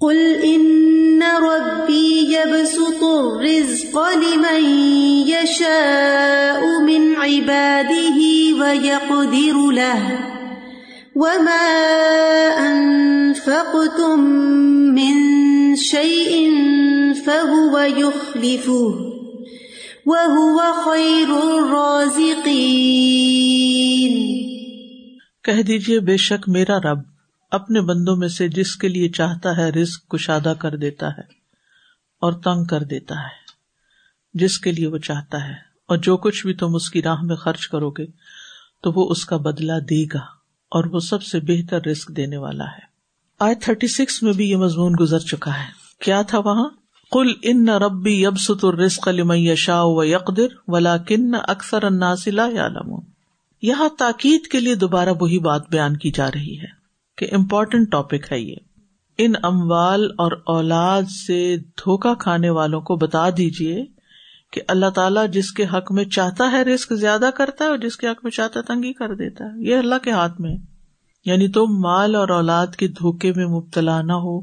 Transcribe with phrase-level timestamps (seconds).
[0.00, 4.64] قل ان ربي يبسط الرزق لمن
[5.28, 8.18] يشاء من عباده
[8.60, 10.18] ويقدر له
[11.16, 11.68] وما
[12.68, 14.20] انفقتم
[14.94, 15.16] من
[15.76, 16.32] شيء
[17.26, 18.94] فهو يخلفه
[20.06, 22.98] وهو خير الرازقين
[25.44, 27.00] کہہ دیجیے بے شک میرا رب
[27.50, 31.22] اپنے بندوں میں سے جس کے لیے چاہتا ہے رزق کشادہ کر دیتا ہے
[32.20, 33.48] اور تنگ کر دیتا ہے،
[34.34, 37.36] جس کے لیے وہ چاہتا ہے۔ اور جو کچھ بھی تم اس کی راہ میں
[37.36, 38.06] خرچ کرو گے،
[38.82, 40.20] تو وہ اس کا بدلا دے گا
[40.70, 42.88] اور وہ سب سے بہتر رسک دینے والا ہے۔
[43.40, 45.66] آئی تھرٹی سکس میں بھی یہ مضمون گزر چکا ہے۔
[46.04, 46.68] کیا تھا وہاں؟
[47.10, 52.28] کل ان نہ ربی یبسط الرزق لمن شاہ و یقدر ولا کن اکثر الناس
[53.62, 56.77] یہاں تاکید کے لیے دوبارہ وہی بات بیان کی جا رہی ہے۔
[57.18, 58.56] کہ امپورٹنٹ ٹاپک ہے یہ۔
[59.18, 63.86] ان اموال اور اولاد سے دھوکا کھانے والوں کو بتا دیجیے
[64.52, 67.96] کہ اللہ تعالیٰ جس کے حق میں چاہتا ہے رسک زیادہ کرتا ہے اور جس
[67.96, 70.56] کے حق میں چاہتا ہے تنگی کر دیتا ہے۔ یہ اللہ کے ہاتھ میں
[71.24, 74.40] یعنی تم مال اور اولاد کے دھوکے میں مبتلا نہ ہو۔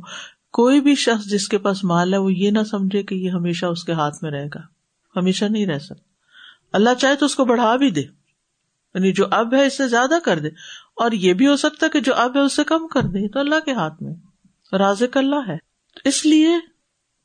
[0.54, 3.66] کوئی بھی شخص جس کے پاس مال ہے وہ یہ نہ سمجھے کہ یہ ہمیشہ
[3.66, 4.60] اس کے ہاتھ میں رہے گا۔
[5.16, 6.04] ہمیشہ نہیں رہ سکتا۔
[6.74, 8.25] اللہ چاہے تو اس کو بڑھا بھی دے۔
[8.96, 10.48] یعنی جو اب ہے اس سے زیادہ کر دے۔
[10.96, 13.28] اور یہ بھی ہو سکتا ہے کہ جو اب ہے اس سے کم کر دے
[13.30, 14.14] تو اللہ کے ہاتھ میں۔
[14.76, 15.58] رازق اللہ ہے۔
[16.06, 16.48] اس لیے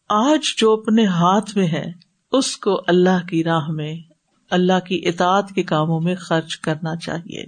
[0.09, 1.93] آج جو اپنے ہاتھ میں ہے،
[2.33, 3.95] اس کو اللہ کی راہ میں،
[4.51, 7.43] اللہ کی اطاعت کے کاموں میں خرچ کرنا چاہیے۔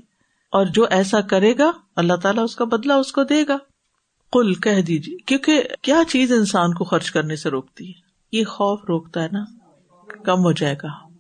[0.51, 3.57] اور جو ایسا کرے گا، اللہ تعالیٰ اس کا بدلا اس کو دے گا۔
[4.33, 8.01] کل کہہ دیجیے کیونکہ کیا چیز انسان کو خرچ کرنے سے روکتی ہے؟
[8.33, 9.45] یہ خوف روکتا ہے نا۔
[10.25, 11.12] کم ہو جائے گا۔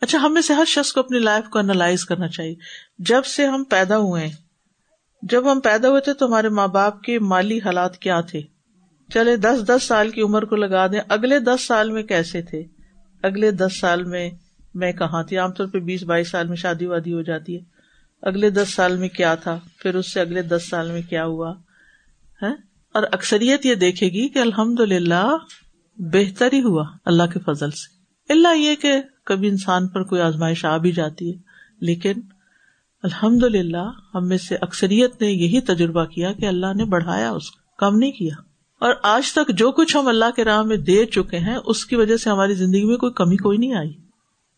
[0.00, 2.54] اچھا ہمیں سے ہر شخص کو اپنی لائف کو انالائز کرنا چاہیے۔
[2.98, 4.32] جب سے ہم پیدا ہوئے ہیں،
[5.22, 8.40] جب ہم پیدا ہوئے تھے تو ہمارے ماں باپ کے مالی حالات کیا تھے؟
[9.14, 12.62] چلے، دس دس سال کی عمر کو لگا دیں۔ اگلے دس سال میں کیسے تھے؟
[13.22, 14.30] اگلے دس سال میں
[14.74, 17.60] میں کہاں تھی؟ عام طور پہ بیس بائیس سال میں شادی وادی ہو جاتی ہے۔
[18.22, 21.54] اگلے دس سال میں کیا تھا؟ پھر اس سے اگلے دس سال میں کیا ہوا؟
[22.42, 22.50] ہے
[22.94, 25.36] اور اکثریت یہ دیکھے گی کہ الحمد للہ
[25.96, 27.98] بہتر ہی ہوا اللہ کے فضل سے۔
[28.32, 28.92] اللہ یہ کہ
[29.28, 31.38] کبھی انسان پر کوئی آزمائش آ بھی جاتی ہے۔
[31.80, 32.12] لیکن
[33.02, 37.50] الحمد للہ ہم میں سے اکثریت نے یہی تجربہ کیا کہ اللہ نے بڑھایا اس
[37.50, 38.34] کو کم نہیں کیا۔
[38.80, 41.96] اور آج تک جو کچھ ہم اللہ کے راہ میں دے چکے ہیں، اس کی
[41.96, 43.92] وجہ سے ہماری زندگی میں کوئی کمی کوئی نہیں آئی۔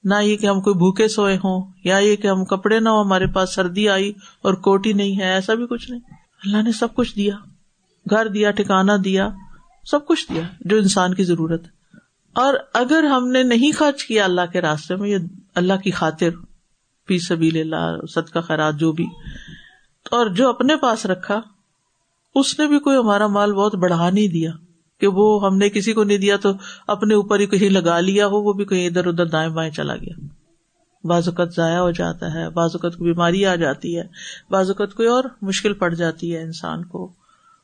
[0.04, 3.02] نہ یہ کہ ہم کوئی بھوکے سوئے ہوں، یا یہ کہ ہم کپڑے نہ ہو
[3.02, 6.00] ہمارے پاس سردی آئی اور کوٹی نہیں ہے، ایسا بھی کچھ نہیں۔
[6.44, 7.34] اللہ نے سب کچھ دیا،
[8.10, 9.28] گھر دیا ٹھکانا دیا،
[9.90, 11.79] سب کچھ دیا جو انسان کی ضرورت ہے۔
[12.32, 15.18] اور اگر ہم نے نہیں خرچ کیا اللہ کے راستے میں، یہ
[15.54, 16.28] اللہ کی خاطر
[17.06, 19.06] پی سبھی اللہ سد کا خیرات، جو بھی
[20.10, 21.40] اور جو اپنے پاس رکھا،
[22.34, 24.50] اس نے بھی کوئی ہمارا مال بہت بڑھا نہیں دیا،
[25.00, 26.52] کہ وہ ہم نے کسی کو نہیں دیا تو
[26.86, 29.96] اپنے اوپر ہی کہیں لگا لیا ہو، وہ بھی کہیں ادھر ادھر دائیں بائیں چلا
[29.96, 30.26] گیا۔
[31.04, 34.02] بعض اوقات ضائع ہو جاتا ہے، بعض اوقات کو بیماری آ جاتی ہے،
[34.50, 37.12] بعض اوقات کوئی اور مشکل پڑ جاتی ہے انسان کو۔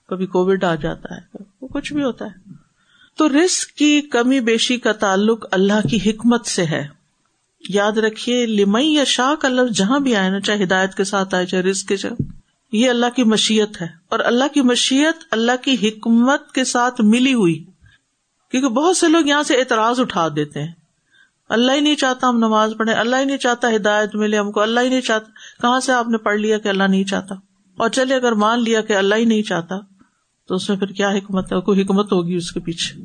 [0.06, 2.65] کبھی کووڈ آ جاتا ہے وہ کچھ بھی ہوتا ہے۔
[3.16, 6.88] تو رسک کی کمی بیشی کا تعلق اللہ کی حکمت سے ہے۔
[7.68, 11.34] یاد رکھیے لمئی یا شاہ کا لفظ جہاں بھی آئے نا، چاہے ہدایت کے ساتھ
[11.34, 12.22] آئے، چاہے رسک کے چاہے
[12.72, 17.34] یہ اللہ کی مشیت ہے۔ اور اللہ کی مشیت اللہ کی حکمت کے ساتھ ملی
[17.34, 17.64] ہوئی۔
[18.50, 20.72] کیونکہ بہت سے لوگ یہاں سے اعتراض اٹھا دیتے ہیں۔
[21.48, 24.60] اللہ ہی نہیں چاہتا ہم نماز پڑھے اللہ ہی نہیں چاہتا ہدایت ملے ہم کو،
[24.60, 25.30] اللہ ہی نہیں چاہتا۔
[25.62, 27.34] کہاں سے آپ نے پڑھ لیا کہ اللہ نہیں چاہتا؟
[27.76, 29.95] اور چلے، اگر مان لیا کہ اللہ ہی نہیں چاہتا
[30.48, 33.02] تو اس میں پھر کیا حکمت ہے؟ کوئی حکمت ہوگی اس کے پیچھے؟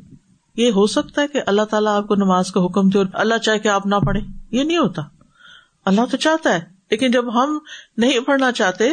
[0.56, 3.38] یہ ہو سکتا ہے کہ اللہ تعالیٰ آپ کو نماز کا حکم دے اور اللہ
[3.38, 4.20] چاہے کہ آپ نہ پڑھے
[4.50, 5.02] یہ نہیں ہوتا۔
[5.84, 6.60] اللہ تو چاہتا ہے،
[6.90, 7.58] لیکن جب ہم
[7.96, 8.84] نہیں پڑھنا چاہتے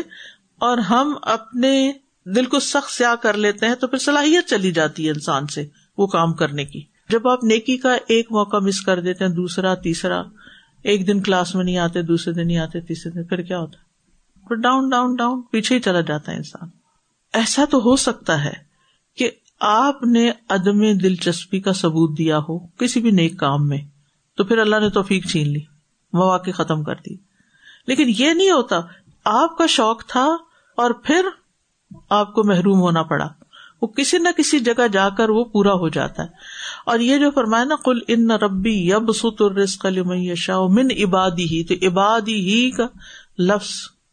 [0.59, 1.91] اور ہم اپنے
[2.25, 5.65] دل کو سخت سیاہ کر لیتے ہیں تو پھر صلاحیت چلی جاتی ہے انسان سے
[5.97, 9.75] وہ کام کرنے کی۔ جب آپ نیکی کا ایک موقع مس کر دیتے ہیں، دوسرا،
[9.75, 10.21] تیسرا،
[10.83, 13.79] ایک دن کلاس میں نہیں آتے، دوسرے دن نہیں آتے، تیسرے دن، پھر کیا ہوتا؟
[13.79, 16.78] ہے پھر ڈاؤن ڈاؤن ڈاؤن پیچھے ہی چلا جاتا ہے انسان۔
[17.33, 18.53] ایسا تو ہو سکتا ہے
[19.17, 23.77] کہ آپ نے عدم دلچسپی کا ثبوت دیا ہو کسی بھی نیک کام میں،
[24.37, 25.61] تو پھر اللہ نے توفیق چھین لی
[26.13, 27.15] مواقع ختم کر دی۔
[27.87, 28.79] لیکن یہ نہیں ہوتا،
[29.25, 30.25] آپ کا شوق تھا
[30.77, 31.25] اور پھر
[32.09, 33.27] آپ کو محروم ہونا پڑا۔
[33.81, 36.27] وہ کسی نہ کسی جگہ جا کر وہ پورا ہو جاتا ہے۔
[36.85, 39.43] اور یہ جو فرمائے نا کل ان ربی یب ست
[40.35, 42.87] شاہ من عبادی ہی، تو عبادی ہی کا
[43.39, 43.69] لفظ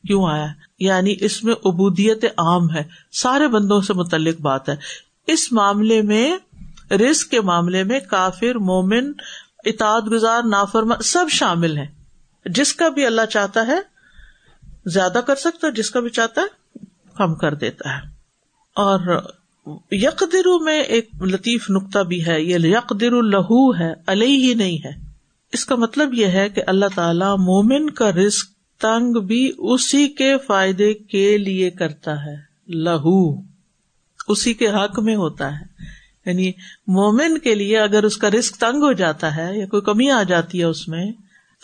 [0.06, 0.46] کیوں آیا؟
[0.78, 2.82] یعنی اس میں ابودیت عام ہے۔
[3.12, 4.76] سارے بندوں سے متعلق بات ہے۔
[5.26, 6.36] اس معاملے میں
[6.92, 9.12] رسک کے معاملے میں کافر، مومن
[9.64, 11.86] اتاد گزار، نافرما سب شامل ہے
[12.46, 13.78] جس کا بھی اللہ چاہتا ہے،
[14.86, 16.46] زیادہ کر سکتا ہے، جس کا بھی چاہتا ہے،
[17.16, 18.00] کم کر دیتا ہے۔
[18.74, 19.22] اور
[19.90, 25.06] یکدر میں ایک لطیف نقطہ بھی ہے۔ یہ یکدر لہو ہے، علیہ ہی نہیں ہے۔
[25.52, 30.38] اس کا مطلب یہ ہے کہ اللہ تعالی مومن کا رسک تنگ بھی اسی کے
[30.46, 32.36] فائدے کے لیے کرتا ہے۔
[32.68, 33.40] لہو،
[34.28, 35.64] اسی کے حق میں ہوتا ہے۔
[36.26, 36.52] یعنی
[36.86, 40.22] مومن کے لیے اگر اس کا رسک تنگ ہو جاتا ہے یا کوئی کمی آ
[40.22, 41.12] جاتی ہے اس میں،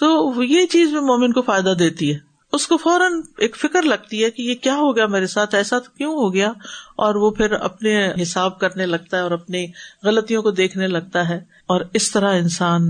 [0.01, 2.19] تو یہ چیز بھی مومن کو فائدہ دیتی ہے۔
[2.53, 5.79] اس کو فوراً ایک فکر لگتی ہے کہ یہ کیا ہو گیا میرے ساتھ، ایسا
[5.79, 6.49] تو کیوں ہو گیا؟
[6.97, 9.67] اور وہ پھر اپنے حساب کرنے لگتا ہے اور اپنی
[10.03, 11.37] غلطیوں کو دیکھنے لگتا ہے۔
[11.67, 12.83] اور اس طرح انسان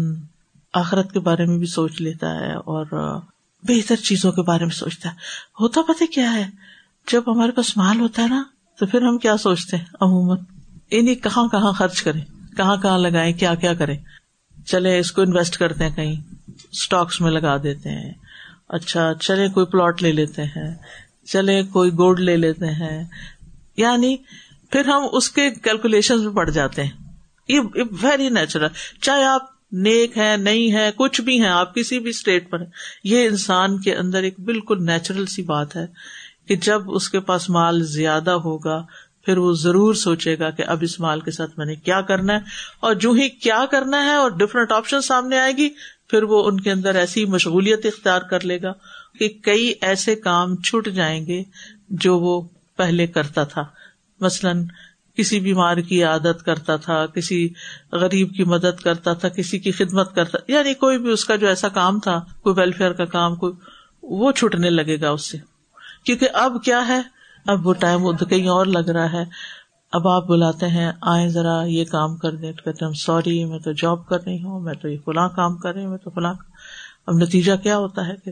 [0.73, 2.87] آخرت کے بارے میں بھی سوچ لیتا ہے اور
[3.63, 5.15] بہتر چیزوں کے بارے میں سوچتا ہے۔
[5.61, 6.51] ہوتا پتہ کیا ہے؟
[7.13, 8.43] جب ہمارے پاس مال ہوتا ہے نا،
[8.79, 10.39] تو پھر ہم کیا سوچتے ہیں؟ عموماً
[10.91, 12.21] انہیں کہاں کہاں خرچ کریں؟
[12.57, 13.99] کہاں کہاں لگائیں؟ کیا کیا کریں؟
[14.67, 16.21] چلے، اس کو انویسٹ کرتے ہیں کہیں۔
[16.73, 18.13] اسٹاکس میں لگا دیتے ہیں۔
[18.69, 20.75] اچھا چلے، کوئی پلاٹ لے لیتے ہیں۔
[21.27, 23.05] چلے، کوئی گولڈ لے لیتے ہیں۔
[23.77, 24.17] یعنی
[24.71, 26.91] پھر ہم اس کے کیلکولیشن میں پڑ جاتے ہیں۔
[27.49, 27.61] یہ
[28.03, 28.69] ویری نیچرل
[29.01, 32.59] چاہے آپ نیک ہے نہیں ہے کچھ بھی ہے آپ کسی بھی اسٹیٹ پر
[33.05, 35.87] یہ انسان کے اندر ایک بالکل نیچرل سی بات ہے
[36.49, 38.87] کہ جب اس کے پاس مال زیادہ ہوگا،
[39.25, 42.33] پھر وہ ضرور سوچے گا کہ اب اس مال کے ساتھ میں نے کیا کرنا
[42.33, 42.39] ہے۔
[42.81, 45.69] اور جو ہی کیا کرنا ہے اور ڈفرینٹ آپشن سامنے آئے گی،
[46.09, 48.73] پھر وہ ان کے اندر ایسی مشغولیت اختیار کر لے گا
[49.19, 51.43] کہ کئی ایسے کام چھٹ جائیں گے
[51.89, 53.65] جو وہ پہلے کرتا تھا۔
[54.21, 54.65] مثلاً
[55.17, 57.49] کسی بیمار کی عادت کرتا تھا، کسی
[57.93, 61.49] غریب کی مدد کرتا تھا، کسی کی خدمت کرتا یعنی کوئی بھی اس کا جو
[61.49, 63.53] ایسا کام تھا، کوئی ویلفیئر کا کام، کوئی
[64.03, 65.39] وہ چھٹنے لگے گا اس سے۔
[66.05, 67.03] کیونکہ اب کیا ہے؟
[67.47, 69.25] اب وہ ٹائم کہیں اور لگ رہا ہے۔
[69.93, 73.59] اب آپ بلاتے ہیں آئے ذرا یہ کام کر دیں۔ تو کہتے ہیں سوری میں
[73.59, 76.11] تو جاب کر رہی ہوں، میں تو یہ فلاں کام کر رہی ہوں، میں تو
[76.11, 76.35] فلاں
[77.07, 78.31] اب نتیجہ کیا ہوتا ہے کہ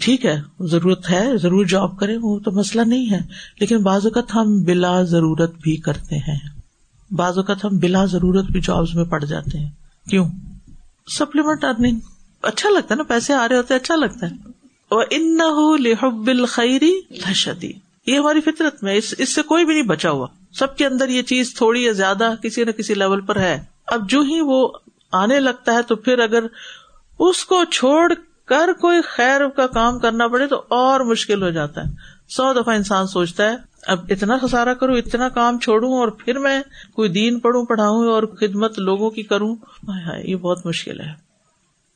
[0.00, 3.20] ٹھیک ہے، ضرورت ہے، ضرور جاب کریں، وہ تو مسئلہ نہیں ہے۔
[3.60, 6.38] لیکن بعض اوقات ہم بلا ضرورت بھی کرتے ہیں۔
[7.10, 9.70] بعض اوقات ہم بلا ضرورت بھی جابس میں پڑ جاتے ہیں۔
[10.10, 10.28] کیوں؟
[11.18, 11.98] سپلیمنٹ ارننگ
[12.42, 14.34] اچھا لگتا ہے نا، پیسے آ رہے ہوتے اچھا لگتا ہے۔
[14.88, 15.38] اور ان
[15.78, 17.72] لحب لشدی
[18.06, 21.08] یہ ہماری فطرت میں اس اس سے کوئی بھی نہیں بچا ہوا۔ سب کے اندر
[21.08, 24.68] یہ چیز تھوڑی یا زیادہ کسی نہ کسی لیول پر ہے۔ اب جو ہی وہ
[25.12, 26.44] آنے لگتا ہے تو پھر اگر
[27.18, 28.12] اس کو چھوڑ
[28.46, 31.90] کر کوئی خیر کا کام کرنا پڑے تو اور مشکل ہو جاتا ہے۔
[32.28, 33.56] سو دفعہ انسان سوچتا ہے،
[33.86, 36.62] اب اتنا خسارا کروں، اتنا کام چھوڑوں اور پھر میں
[36.94, 39.56] کوئی دین پڑھوں، پڑھاؤں اور خدمت لوگوں کی کروں۔
[40.24, 41.10] یہ بہت مشکل ہے۔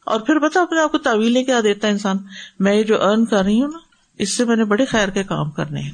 [0.04, 2.16] اور پھر بتا اپنے آپ کو تعویلیں کیا دیتا ہے انسان؟
[2.58, 3.78] میں یہ جو ارن کر رہی ہوں نا،
[4.18, 5.92] اس سے میں نے بڑے خیر کے کام کرنے ہیں۔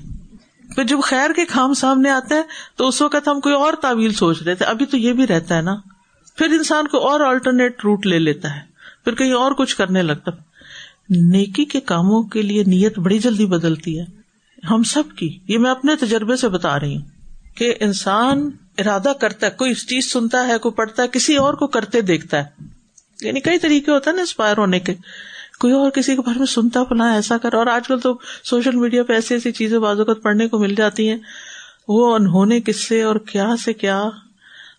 [0.74, 2.42] پھر جب خیر کے کام سامنے آتے ہیں،
[2.76, 5.56] تو اس وقت ہم کوئی اور تعویل سوچ رہے تھے ابھی تو یہ بھی رہتا
[5.56, 5.76] ہے نا۔
[6.36, 8.60] پھر انسان کو اور آلٹرنیٹ روٹ لے لیتا ہے۔
[9.04, 10.30] پھر کہیں اور کچھ کرنے لگتا
[11.10, 14.04] نیکی کے کاموں کے لیے نیت بڑی جلدی بدلتی ہے۔
[14.70, 17.04] ہم سب کی، یہ میں اپنے تجربے سے بتا رہی ہوں
[17.56, 21.66] کہ انسان ارادہ کرتا ہے، کوئی چیز سنتا ہے، کوئی پڑھتا ہے، کسی اور کو
[21.66, 22.64] کرتے دیکھتا ہے۔
[23.20, 24.94] یعنی کئی طریقے ہوتے ہیں نا انسپائر ہونے کے۔
[25.58, 28.76] کوئی اور کسی کے بارے میں سنتا پلا ایسا کر، اور آج کل تو سوشل
[28.76, 31.16] میڈیا پہ ایسی ایسی چیزیں بعض اوقات پڑھنے کو مل جاتی ہیں۔
[31.88, 34.04] وہ انہوں کس سے اور کیا سے کیا؟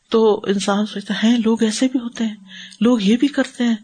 [0.10, 2.36] تو انسان سوچتا ہے، لوگ ایسے بھی ہوتے ہیں،
[2.82, 3.76] لوگ یہ بھی کرتے ہیں،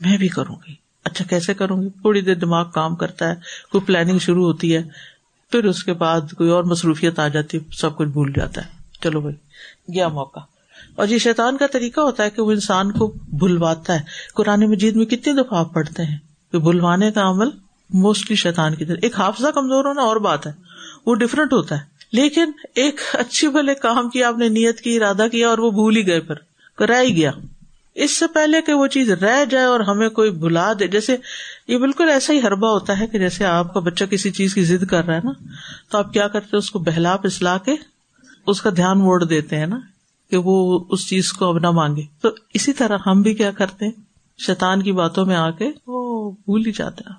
[0.00, 0.74] میں بھی کروں گی۔
[1.04, 3.34] اچھا کیسے کروں گی؟ تھوڑی دیر دماغ کام کرتا ہے،
[3.70, 4.82] کوئی پلاننگ شروع ہوتی ہے،
[5.50, 8.70] پھر اس کے بعد کوئی اور مصروفیت آ جاتی ہے، سب کچھ بھول جاتا ہے۔
[9.02, 9.34] چلو بھائی،
[9.94, 10.40] گیا موقع۔
[10.94, 14.00] اور یہ شیطان کا طریقہ ہوتا ہے کہ وہ انسان کو بھلواتا ہے۔
[14.34, 16.18] قرآن مجید میں کتنی دفعہ آپ پڑھتے ہیں
[16.52, 17.48] کہ بھلوانے کا عمل
[17.90, 20.52] موسٹلی شیطان کی طرح۔ ایک حافظہ کمزور ہونا اور بات ہے،
[21.06, 25.26] وہ ڈفرینٹ ہوتا ہے۔ لیکن ایک اچھی بھلے کام کی آپ نے نیت کی، ارادہ
[25.32, 27.30] کیا اور وہ بھول ہی گئے پھر رہ ہی گیا۔
[28.04, 31.16] اس سے پہلے کہ وہ چیز رہ جائے اور ہمیں کوئی بلا دے، جیسے
[31.68, 34.64] یہ بالکل ایسا ہی ہربا ہوتا ہے کہ جیسے آپ کا بچہ کسی چیز کی
[34.64, 35.32] ضد کر رہا ہے نا،
[35.90, 37.74] تو آپ کیا کرتے اس کو بہلا پسلا کے
[38.46, 39.78] اس کا دھیان موڑ دیتے ہیں نا
[40.30, 43.84] کہ وہ اس چیز کو اب نہ مانگے۔ تو اسی طرح ہم بھی کیا کرتے
[43.84, 43.92] ہیں
[44.38, 47.10] شیتان کی باتوں میں آ کے وہ بھول ہی جاتا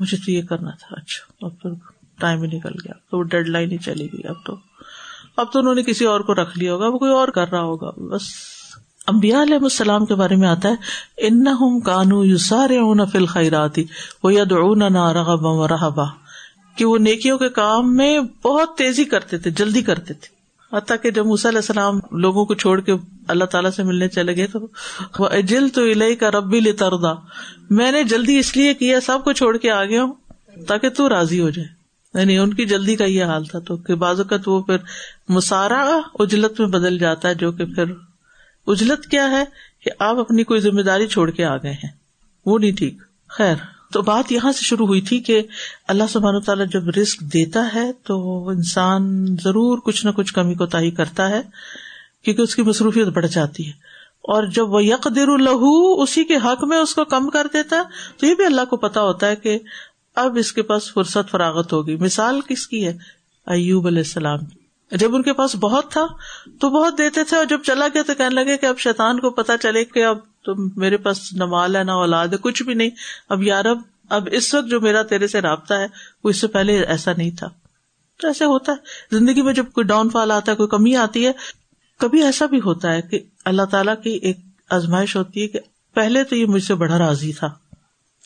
[0.00, 1.68] مجھے تو یہ کرنا تھا اچھا اب تو
[2.20, 4.56] ٹائم ہی نکل گیا، تو وہ ڈیڈ لائن ہی چلی گئی، اب تو
[5.36, 7.60] اب تو انہوں نے کسی اور کو رکھ لیا ہوگا، وہ کوئی اور کر رہا
[7.60, 8.22] ہوگا، بس۔
[9.06, 10.74] امبیا علیہ السلام کے بارے میں آتا ہے
[11.16, 11.44] ان
[11.80, 12.78] کانو یو سارے
[13.12, 13.84] فل خیراتی
[14.22, 16.04] وہ ید نہ رغبا رحبا
[16.76, 21.10] کہ وہ نیکیوں کے کام میں بہت تیزی کرتے تھے، جلدی کرتے تھے۔ حتیٰ کہ
[21.10, 22.92] جب علیہ السلام لوگوں کو چھوڑ کے
[23.28, 27.12] اللہ تعالیٰ سے ملنے چلے گئے تو جل تو الہی کا ربی لردا
[27.70, 30.12] میں نے جلدی اس لیے کیا، سب کو چھوڑ کے آ گیا ہوں
[30.66, 31.68] تاکہ تو راضی ہو جائے۔
[32.14, 34.76] یعنی ان کی جلدی کا یہ حال تھا تو کہ بعض اوقات وہ پھر
[35.28, 37.84] مسارا اجلت میں بدل جاتا ہے، جو کہ پھر
[38.66, 39.44] اجلت کیا ہے
[39.84, 41.90] کہ آپ اپنی کوئی ذمہ داری چھوڑ کے آ گئے ہیں۔
[42.46, 42.94] وہ نہیں ٹھیک۔
[43.28, 43.54] خیر۔
[43.92, 45.42] تو بات یہاں سے شروع ہوئی تھی کہ
[45.88, 50.66] اللہ سبحانہ تعالیٰ جب رسک دیتا ہے تو انسان ضرور کچھ نہ کچھ کمی کو
[50.66, 51.42] تاہی کرتا ہے
[52.24, 53.72] کیونکہ اس کی مصروفیت بڑھ جاتی ہے۔
[54.22, 57.76] اور جب وہ یک در الہو اسی کے حق میں اس کو کم کر دیتا
[57.76, 57.82] ہے
[58.16, 59.58] تو یہ بھی اللہ کو پتا ہوتا ہے کہ
[60.14, 62.96] اب اس کے پاس فرصت فراغت ہوگی۔ مثال کس کی ہے؟
[63.46, 64.38] ایوب علیہ السلام
[64.92, 66.06] جب ان کے پاس بہت تھا
[66.60, 69.30] تو بہت دیتے تھے اور جب چلا گیا تو کہنے لگے کہ اب شیطان کو
[69.30, 72.74] پتا چلے کہ اب تو میرے پاس نہ مال ہے نہ اولاد ہے، کچھ بھی
[72.74, 72.90] نہیں۔
[73.28, 73.78] اب یار اب
[74.10, 75.86] اب اس وقت جو میرا تیرے سے رابطہ ہے،
[76.24, 77.48] وہ اس سے پہلے ایسا نہیں تھا۔
[78.20, 78.76] تو ایسا ہوتا ہے۔
[79.18, 81.32] زندگی میں جب کوئی ڈاؤن فال آتا ہے، کوئی کمی آتی ہے،
[81.98, 84.36] کبھی ایسا بھی ہوتا ہے کہ اللہ تعالیٰ کی ایک
[84.70, 85.60] آزمائش ہوتی ہے کہ
[85.94, 87.50] پہلے تو یہ مجھ سے بڑا راضی تھا۔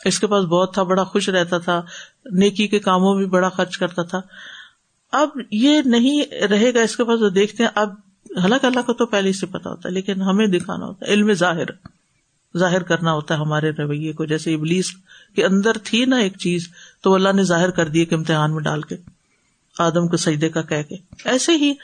[0.05, 1.83] اس کے پاس بہت تھا، بڑا خوش رہتا تھا۔
[2.33, 4.21] نیکی کے کاموں میں بڑا خرچ کرتا تھا۔
[5.13, 7.91] اب یہ نہیں رہے گا اس کے پاس دیکھتے ہیں، اب
[8.43, 11.33] حالانکہ اللہ کو تو پہلے سے پتا ہوتا ہے، لیکن ہمیں دکھانا ہوتا ہے، علم
[11.33, 11.65] ظاہر
[12.57, 14.93] ظاہر کرنا ہوتا ہے ہمارے رویے کو، جیسے ابلیس
[15.37, 16.69] کے اندر تھی نا ایک چیز،
[17.01, 18.97] تو اللہ نے ظاہر کر دی کہ امتحان میں ڈال کے،
[19.79, 21.75] آدم کو سجدے کا کہہ کے۔ ایسے ہی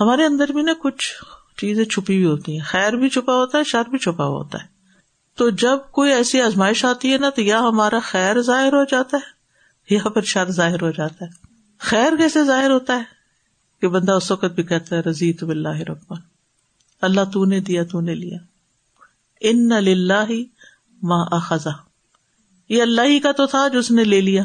[0.00, 1.12] ہمارے اندر بھی نا کچھ
[1.56, 4.58] چیزیں چھپی ہوئی ہوتی ہیں۔ خیر بھی چھپا ہوتا ہے، شر بھی چھپا ہوا ہوتا
[4.58, 4.66] ہے۔
[5.36, 9.16] تو جب کوئی ایسی آزمائش آتی ہے نا، تو یا ہمارا خیر ظاہر ہو جاتا
[9.16, 11.49] ہے، یا پھر شر ظاہر ہو جاتا ہے۔
[11.80, 13.02] خیر کیسے ظاہر ہوتا ہے
[13.80, 16.20] کہ بندہ اس وقت بھی کہتا ہے، رضیت بلّہ ربان
[17.00, 18.38] اللہ تو نے دیا، تو نے لیا۔
[19.40, 19.72] ان
[20.30, 20.44] ہی
[21.02, 21.70] ماں اخذا
[22.68, 24.42] یہ اللہ ہی کا تو تھا جو اس نے لے لیا۔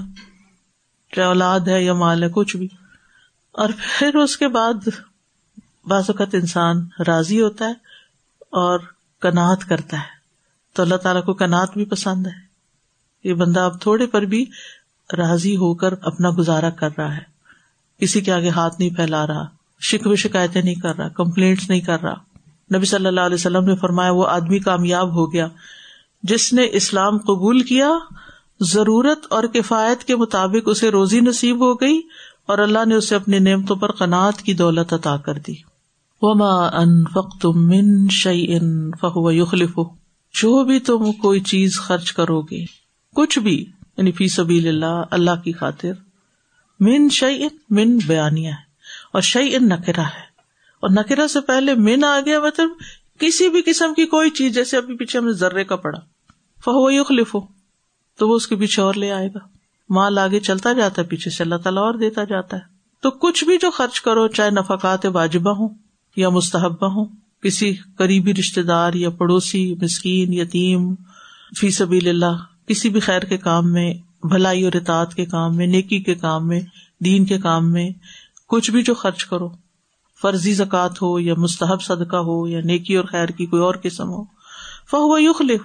[1.16, 2.68] چاہے اولاد ہے یا مال ہے، کچھ بھی۔
[3.52, 4.74] اور پھر اس کے بعد
[5.86, 7.74] بعض اوقات انسان راضی ہوتا ہے
[8.40, 8.80] اور
[9.22, 10.16] کنات کرتا ہے۔
[10.74, 12.46] تو اللہ تعالیٰ کو کنات بھی پسند ہے۔
[13.24, 14.46] یہ بندہ اب تھوڑے پر بھی
[15.14, 17.36] راضی ہو کر اپنا گزارا کر رہا ہے۔
[18.00, 19.46] کسی کے آگے ہاتھ نہیں پھیلا رہا
[19.82, 22.14] شکو شکایتیں نہیں کر رہا کمپلینٹ نہیں کر رہا۔
[22.76, 25.48] نبی صلی اللہ علیہ وسلم نے فرمایا، وہ آدمی کامیاب ہو گیا۔
[26.24, 27.90] جس نے اسلام قبول کیا،
[28.60, 32.02] ضرورت اور کفایت کے مطابق اسے روزی نصیب ہو گئی
[32.48, 35.54] اور اللہ نے اسے اپنی نعمتوں پر قناط کی دولت عطا کر دی۔
[36.22, 38.60] وما انفقتم من شيء
[39.02, 39.84] فهو يخلفه۔
[40.34, 42.66] جو بھی تم کوئی چیز خرچ کرو گے،
[43.16, 43.66] کچھ بھی
[43.98, 45.92] یعنی فی سبیل اللہ اللہ کی خاطر،
[46.80, 48.64] من شعی من بیانیہ ہے،
[49.14, 50.26] اور شعی ان نکرا ہے۔
[50.80, 52.70] اور نکرا سے پہلے من آ گیا مطلب
[53.20, 56.00] کسی بھی قسم کی کوئی چیز، جیسے ابھی پیچھے ہمیں ذرے کا پڑا
[56.66, 57.40] فہو یخلف ہو
[58.18, 59.40] تو وہ اس کے پیچھے اور لے آئے گا۔
[59.90, 62.62] مال آگے چلتا جاتا ہے، پیچھے سے اللہ تعالیٰ اور دیتا جاتا ہے۔
[63.02, 65.70] تو کچھ بھی جو خرچ کرو، چاہے نفقات واجبہ ہوں
[66.16, 67.06] یا مستحبہ ہوں،
[67.44, 70.96] کسی قریبی رشتے دار یا پڑوسی، مسکین، یتیم،
[71.60, 73.94] فی سبیل اللہ کسی بھی خیر کے کام میں،
[74.24, 76.62] بھلائی اور اطاعت کے کام میں، نیکی کے کام میں،
[77.00, 77.90] دین کے کام میں،
[78.48, 79.50] کچھ بھی جو خرچ کرو،
[80.22, 84.10] فرضی زکوٰۃ ہو یا مستحب صدقہ ہو یا نیکی اور خیر کی کوئی اور قسم
[84.10, 84.24] ہو،
[84.92, 85.62] فہو یخلف،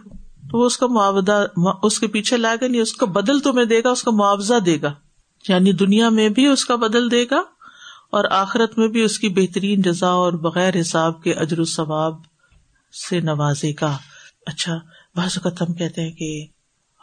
[0.50, 1.47] تو وہ اس کا معاوضہ،
[1.83, 4.59] اس کے پیچھے لائے گا نہیں، اس کا بدل تمہیں دے گا، اس کا معاوضہ
[4.59, 4.92] دے گا۔
[5.49, 7.42] یعنی دنیا میں بھی اس کا بدل دے گا
[8.12, 12.14] اور آخرت میں بھی اس کی بہترین جزا اور بغیر حساب کے اجر ثواب
[13.09, 13.99] سے نوازے گا۔
[14.47, 14.78] اچھا
[15.16, 16.47] بعض اوقات ہم کہتے ہیں کہ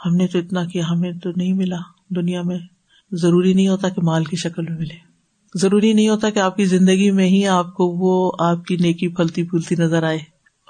[0.05, 1.77] ہم نے تو اتنا کیا، ہمیں تو نہیں ملا۔
[2.15, 2.59] دنیا میں
[3.11, 5.07] ضروری نہیں ہوتا کہ مال کی شکل میں ملے۔
[5.55, 9.07] ضروری نہیں ہوتا کہ آپ کی زندگی میں ہی آپ کو وہ آپ کی نیکی
[9.07, 10.17] پھلتی پھولتی نظر آئے۔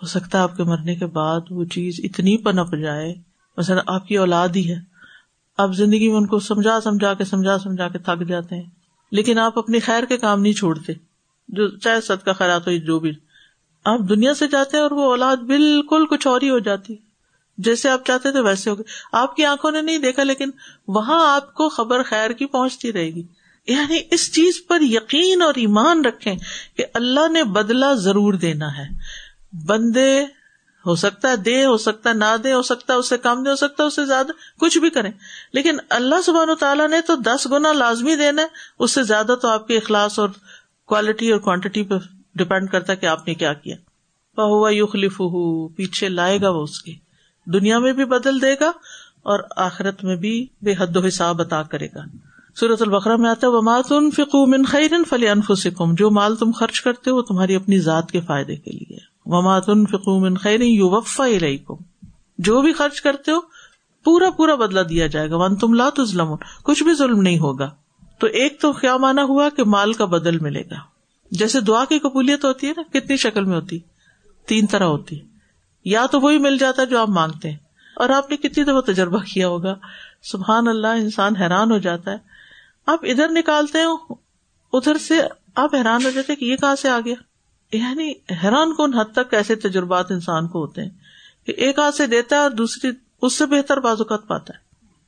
[0.02, 3.16] ہو سکتا ہے آپ کے مرنے کے بعد وہ چیز اتنی پنپ جائے
[3.58, 4.80] مثلا آپ کی اولاد ہی ہے۔
[5.58, 8.70] آپ زندگی میں ان کو سمجھا سمجھا کے سمجھا سمجھا کے تھک جاتے ہیں۔
[9.12, 10.94] لیکن آپ اپنی خیر کے کام نہیں چھوڑتے۔
[11.48, 13.12] جو چاہے سد کا خیرات ہو، جو بھی۔
[13.86, 16.96] آپ دنیا سے جاتے ہیں اور وہ اولاد بالکل کچھ اور ہی ہو جاتی۔
[17.58, 20.50] جیسے آپ چاہتے تھے ویسے ہو گئے آپ کی آنکھوں نے نہیں دیکھا، لیکن
[20.88, 23.24] وہاں آپ کو خبر خیر کی پہنچتی رہے گی۔
[23.68, 26.36] یعنی اس چیز پر یقین اور ایمان رکھے
[26.78, 28.88] کہ اللہ نے بدلا ضرور دینا ہے۔
[29.66, 30.24] بندے
[30.86, 33.44] ہو سکتا ہے، دے ہو سکتا ہے، نہ دے ہو سکتا ہے اس سے کم
[33.44, 35.12] دے ہو سکتا ہے اس سے زیادہ کچھ بھی کریں۔
[35.54, 38.48] لیکن اللہ سبحان و تعالیٰ نے تو دس گنا لازمی دینا ہے،
[38.80, 40.30] اس سے زیادہ تو آپ کے اخلاص اور
[40.86, 41.96] کوالٹی اور کوانٹٹی پہ
[42.36, 43.76] ڈپینڈ کرتا ہے کہ آپ نے کیا کیا۔
[44.38, 45.22] ہوا یو خلیف
[45.76, 46.96] پیچھے لائے گا وہ اس کی
[47.54, 48.72] دنیا میں بھی بدل دے گا
[49.24, 52.18] اور آخرت میں بھی بے حد و حساب ادا کرے گا۔
[52.56, 56.82] سورت البقرا میں آتا ہے ماتن فکو من خیرن فلی انفسکم جو مال تم خرچ
[56.82, 61.28] کرتے ہو تمہاری اپنی ذات کے فائدے کے لیے۔ وماتن فکوم خیر یو وفا
[62.38, 63.40] جو بھی خرچ کرتے ہو،
[64.04, 66.28] پورا پورا بدلا دیا جائے گا۔ ون تم لا تظلم
[66.64, 67.70] کچھ بھی ظلم نہیں ہوگا۔
[68.20, 70.76] تو ایک تو کیا مانا ہوا کہ مال کا بدل ملے گا۔
[71.32, 73.80] جیسے دعا کی قبولیت ہوتی ہے نا، کتنی شکل میں ہوتی،
[74.48, 75.20] تین طرح ہوتی۔
[75.88, 77.58] یا تو وہی مل جاتا ہے جو آپ مانگتے ہیں۔
[77.96, 79.76] اور آپ نے کتنی دفعہ تجربہ کیا ہوگا۔
[80.24, 82.18] سبحان اللہ، انسان حیران ہو جاتا ہے۔
[82.86, 84.14] آپ ادھر نکالتے ہو،
[84.74, 85.22] ادھر سے
[85.56, 87.16] آپ حیران ہو جاتے کہ یہ کہاں سے آ گیا۔
[87.72, 88.14] یعنی
[88.44, 90.90] حیران کون حد تک ایسے تجربات انسان کو ہوتے ہیں
[91.46, 92.92] کہ ایک ہاتھ سے دیتا ہے اور دوسری
[93.22, 94.60] اس سے بہتر بازوقت پاتا ہے۔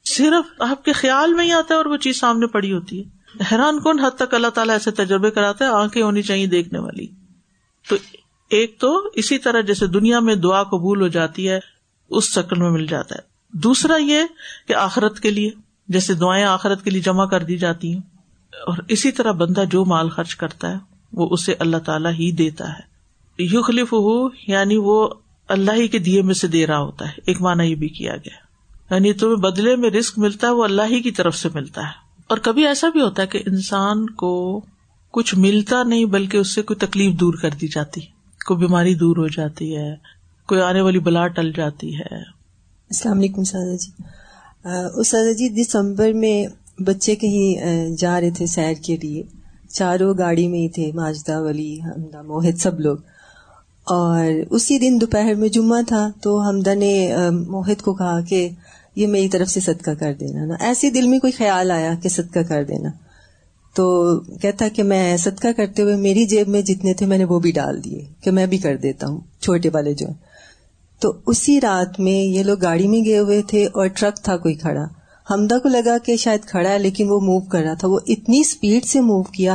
[0.06, 3.20] صرف آپ کے خیال میں ہی آتا ہے اور وہ چیز سامنے پڑی ہوتی ہے۔
[3.52, 7.08] حیران کون حد تک اللہ تعالیٰ ایسے تجربے کراتے ہیں آنکھیں ہونی چاہیے دیکھنے والی۔
[7.90, 7.96] تو
[8.50, 11.60] ایک تو اسی طرح جیسے دنیا میں دعا قبول ہو جاتی ہے،
[12.10, 13.20] اس شکل میں مل جاتا ہے۔
[13.58, 14.20] دوسرا یہ
[14.68, 15.52] کہ آخرت کے لیے،
[15.88, 18.02] جیسے دعائیں آخرت کے لیے جمع کر دی جاتی ہیں،
[18.68, 20.78] اور اسی طرح بندہ جو مال خرچ کرتا ہے،
[21.14, 22.90] وہ اسے اللہ تعالیٰ ہی دیتا ہے۔
[23.44, 25.10] یو خلیف ہو یعنی وہ
[25.48, 28.16] اللہ ہی کے دیے میں سے دے رہا ہوتا ہے۔ ایک مانا یہ بھی کیا
[28.16, 28.50] گیا۔
[28.94, 32.24] یعنی تمہیں بدلے میں رسک ملتا ہے، وہ اللہ ہی کی طرف سے ملتا ہے۔
[32.28, 34.62] اور کبھی ایسا بھی ہوتا ہے کہ انسان کو
[35.12, 38.02] کچھ ملتا نہیں، بلکہ اس سے کوئی تکلیف دور کر دی جاتی۔
[38.48, 39.96] کوئی بیماری دور ہو جاتی ہے،
[40.48, 43.92] کوئی آنے والی بلا ٹل جاتی ہے۔ السلام علیکم سادہ جی۔
[45.04, 46.48] سادہ جی دسمبر میں
[46.82, 49.24] بچے کہیں جا رہے تھے سیر کے لیے۔
[49.70, 52.98] چاروں گاڑی میں ہی تھے، ماجدہ، ولی حمدہ موہد سب لوگ۔
[53.84, 57.16] اور اسی دن دوپہر میں جمعہ تھا، تو حمدہ نے
[57.48, 58.50] موہد کو کہا کہ
[58.96, 62.10] یہ میری طرف سے صدقہ کر دینا۔ نا، ایسے دل میں کوئی خیال آیا کہ
[62.10, 62.90] صدقہ کر دینا۔
[63.74, 67.40] تو کہتا کہ میں صدقہ کرتے ہوئے میری جیب میں جتنے تھے میں نے وہ
[67.40, 70.08] بھی ڈال دیے کہ میں بھی کر دیتا ہوں، چھوٹے والے جو۔
[71.00, 74.54] تو اسی رات میں یہ لوگ گاڑی میں گئے ہوئے تھے اور ٹرک تھا کوئی
[74.54, 74.86] کھڑا۔
[75.30, 78.40] ہمدا کو لگا کہ شاید کھڑا ہے لیکن وہ موو کر رہا تھا۔ وہ اتنی
[78.40, 79.54] اسپیڈ سے موو کیا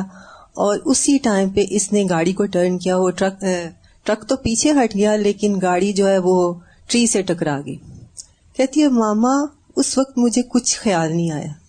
[0.55, 3.45] اور اسی ٹائم پہ اس نے گاڑی کو ٹرن کیا۔ وہ ٹرک
[4.05, 6.55] ٹرک تو پیچھے ہٹ گیا لیکن گاڑی جو ہے وہ
[6.87, 7.77] ٹری سے ٹکرا گئی۔
[8.57, 9.45] کہتی ہے، ماما،
[9.77, 11.64] اس وقت مجھے کچھ خیال نہیں آیا۔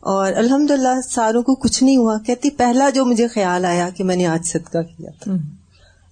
[0.00, 4.04] اور الحمد للہ ساروں کو کچھ نہیں ہوا۔ کہتی پہلا جو مجھے خیال آیا کہ
[4.04, 5.32] میں نے آج صدقہ کیا تھا۔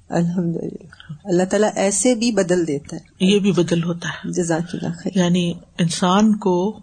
[0.09, 4.75] الحمد للہ اللہ تعالیٰ ایسے بھی بدل دیتا ہے۔ یہ بھی بدل ہوتا ہے۔ جزاک
[4.75, 6.81] اللہ خیر۔ یعنی انسان کو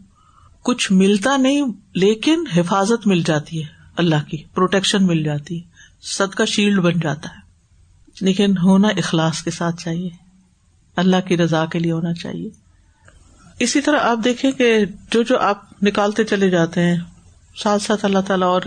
[0.64, 1.62] کچھ ملتا نہیں
[1.94, 5.68] لیکن حفاظت مل جاتی ہے۔ اللہ کی پروٹیکشن مل جاتی ہے۔
[6.02, 7.40] سد کا شیلڈ بن جاتا ہے۔
[8.22, 10.10] لیکن ہونا اخلاص کے ساتھ چاہیے۔
[10.96, 12.65] اللہ کی رضا کے لیے ہونا چاہیے۔
[13.60, 16.98] اسی طرح آپ دیکھیں کہ جو جو آپ نکالتے چلے جاتے ہیں،
[17.56, 18.62] ساتھ ساتھ اللہ تعالیٰ اور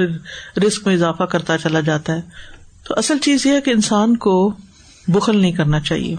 [0.66, 2.20] رسک میں اضافہ کرتا چلا جاتا ہے۔
[2.88, 4.54] تو اصل چیز یہ ہے کہ انسان کو
[5.08, 6.16] بخل نہیں کرنا چاہیے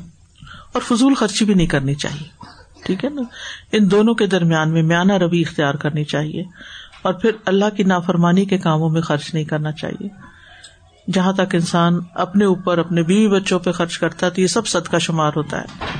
[0.74, 2.46] اور فضول خرچی بھی نہیں کرنی چاہیے۔
[2.86, 3.22] ٹھیک ہے نا؟
[3.72, 6.44] ان دونوں کے درمیان میں میانہ روی اختیار کرنی چاہیے
[7.02, 10.08] اور پھر اللہ کی نافرمانی کے کاموں میں خرچ نہیں کرنا چاہیے۔
[11.12, 14.68] جہاں تک انسان اپنے اوپر، اپنے بیوی بچوں پہ خرچ کرتا ہے تو یہ سب
[14.68, 16.00] سد کا شمار ہوتا ہے۔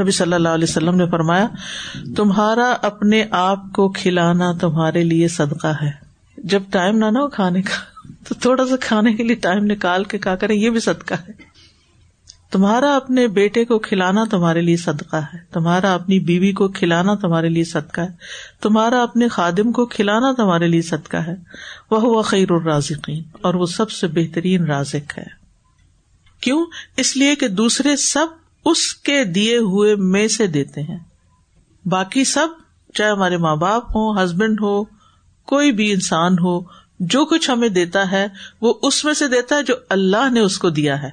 [0.00, 1.48] نبی صلی اللہ علیہ وسلم نے فرمایا،
[2.16, 5.90] تمہارا اپنے آپ کو کھلانا تمہارے لیے صدقہ ہے۔
[6.38, 10.18] جب ٹائم نہ ہو کھانے کا، تو تھوڑا سا کھانے کے لیے ٹائم نکال کے
[10.18, 11.56] کہا کریں یہ بھی صدقہ ہے۔
[12.50, 17.48] تمہارا اپنے بیٹے کو کھلانا تمہارے لیے صدقہ ہے۔ تمہارا اپنی بیوی کو کھلانا تمہارے
[17.48, 18.08] لیے صدقہ ہے۔
[18.62, 21.34] تمہارا اپنے خادم کو کھلانا تمہارے لیے صدقہ ہے۔
[21.90, 25.24] وہ ہوا خیر الرازقین۔ اور وہ سب سے بہترین رازق ہے۔
[26.40, 28.26] کیوں؟ اس لیے کہ دوسرے سب
[28.66, 30.98] اس کے دیے ہوئے میں سے دیتے ہیں۔
[31.86, 32.48] باقی سب،
[32.94, 34.84] چاہے ہمارے ماں باپ ہو ہسبینڈ ہو،
[35.46, 36.60] کوئی بھی انسان ہو،
[37.00, 38.26] جو کچھ ہمیں دیتا ہے،
[38.60, 41.10] وہ اس میں سے دیتا ہے جو اللہ نے اس کو دیا ہے۔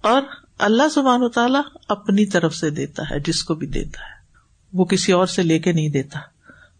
[0.00, 0.22] اور
[0.58, 4.22] اللہ سبحان و تعالیٰ اپنی طرف سے دیتا ہے، جس کو بھی دیتا ہے۔
[4.72, 6.18] وہ کسی اور سے لے کے نہیں دیتا۔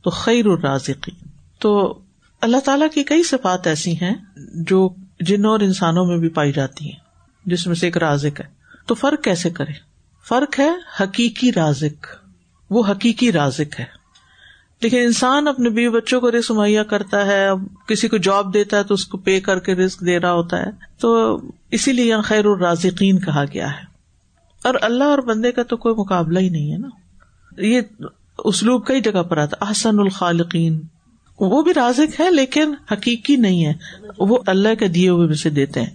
[0.03, 1.13] تو خیر الرازقی
[1.59, 1.99] تو
[2.41, 4.15] اللہ تعالیٰ کی کئی صفات ایسی ہیں
[4.55, 6.99] جو جن اور انسانوں میں بھی پائی جاتی ہیں،
[7.47, 9.92] جس میں سے ایک رازق ہے۔ تو فرق کیسے کرے
[10.29, 12.07] فرق ہے حقیقی رازق۔
[12.71, 14.03] وہ حقیقی رازق ہے۔
[14.81, 18.77] لیکن انسان اپنے بیوی بچوں کو رسک مہیا کرتا ہے، اب کسی کو جاب دیتا
[18.77, 22.05] ہے تو اس کو پے کر کے رسک دے رہا ہوتا ہے۔ تو اسی لیے
[22.05, 23.83] یہاں خیر الرازقین کہا گیا ہے۔
[24.65, 26.89] اور اللہ اور بندے کا تو کوئی مقابلہ ہی نہیں ہے نا۔
[27.59, 27.81] یہ
[28.39, 30.81] اسلوب کئی جگہ پر آتا احسن الخالقین۔
[31.41, 33.73] وہ بھی رازق ہے لیکن حقیقی نہیں ہے۔
[34.19, 35.91] وہ اللہ کے دیے ہوئے میں سے دیتے ہیں۔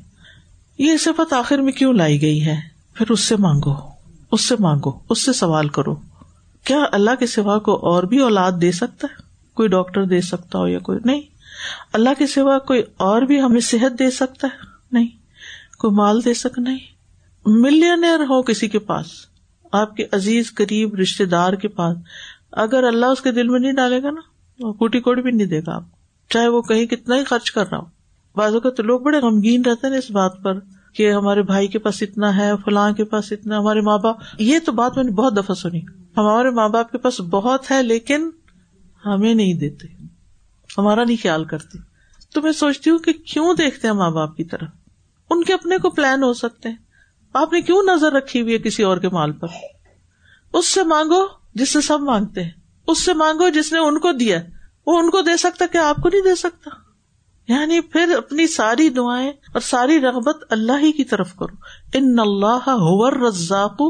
[0.77, 2.55] یہ صفت آخر میں کیوں لائی گئی ہے؟
[2.93, 3.96] پھر اس سے مانگو۔
[4.31, 5.95] اس سے مانگو، اس سے سوال کرو۔
[6.63, 9.15] کیا اللہ کے سوا کو اور بھی اولاد دے سکتا ہے؟
[9.53, 11.21] کوئی ڈاکٹر دے سکتا ہو یا کوئی، نہیں۔
[11.93, 14.57] اللہ کے سوا کوئی اور بھی ہمیں صحت دے سکتا ہے؟
[14.91, 15.07] نہیں۔
[15.77, 16.77] کوئی مال دے سک نہیں۔
[17.45, 19.05] ملینئر ہو کسی کے پاس،
[19.71, 21.97] آپ کے عزیز، قریب رشتے دار کے پاس،
[22.51, 24.21] اگر اللہ اس کے دل میں نہیں ڈالے گا نا
[24.71, 25.83] کوٹی کوڑی بھی نہیں دے گا آپ
[26.29, 27.85] چاہے وہ کہیں کتنا ہی خرچ کر رہا ہو۔
[28.35, 30.53] بازو کا تو لوگ بڑے غمگین رہتے ہیں اس بات پر۔
[30.97, 34.59] کہ ہمارے بھائی کے پاس اتنا ہے، فلاں کے پاس اتنا ہمارے ماں باپ، یہ
[34.65, 35.81] تو بات میں نے بہت دفعہ سنی۔
[36.17, 38.29] ہمارے ماں باپ کے پاس بہت ہے لیکن
[39.05, 39.87] ہمیں نہیں دیتے۔
[40.77, 41.77] ہمارا نہیں خیال کرتے۔
[42.33, 44.67] تو میں سوچتی ہوں کہ کیوں دیکھتے ہیں ماں باپ کی طرف
[45.29, 46.75] ان کے اپنے کو پلان ہو سکتے ہیں۔
[47.33, 49.47] آپ نے کیوں نظر رکھی ہوئی ہے کسی اور کے مال پر؟
[50.53, 52.51] اس سے مانگو جس سے سب مانگتے ہیں۔
[52.87, 54.39] اس سے مانگو جس نے ان کو دیا
[54.87, 56.86] وہ ان کو دے سکتا کہ آپ کو نہیں دے سکتا۔
[57.47, 61.55] یعنی پھر اپنی ساری دعائیں اور ساری رغبت اللہ ہی کی طرف کرو۔
[61.93, 62.69] ان اللہ
[63.27, 63.81] رزاق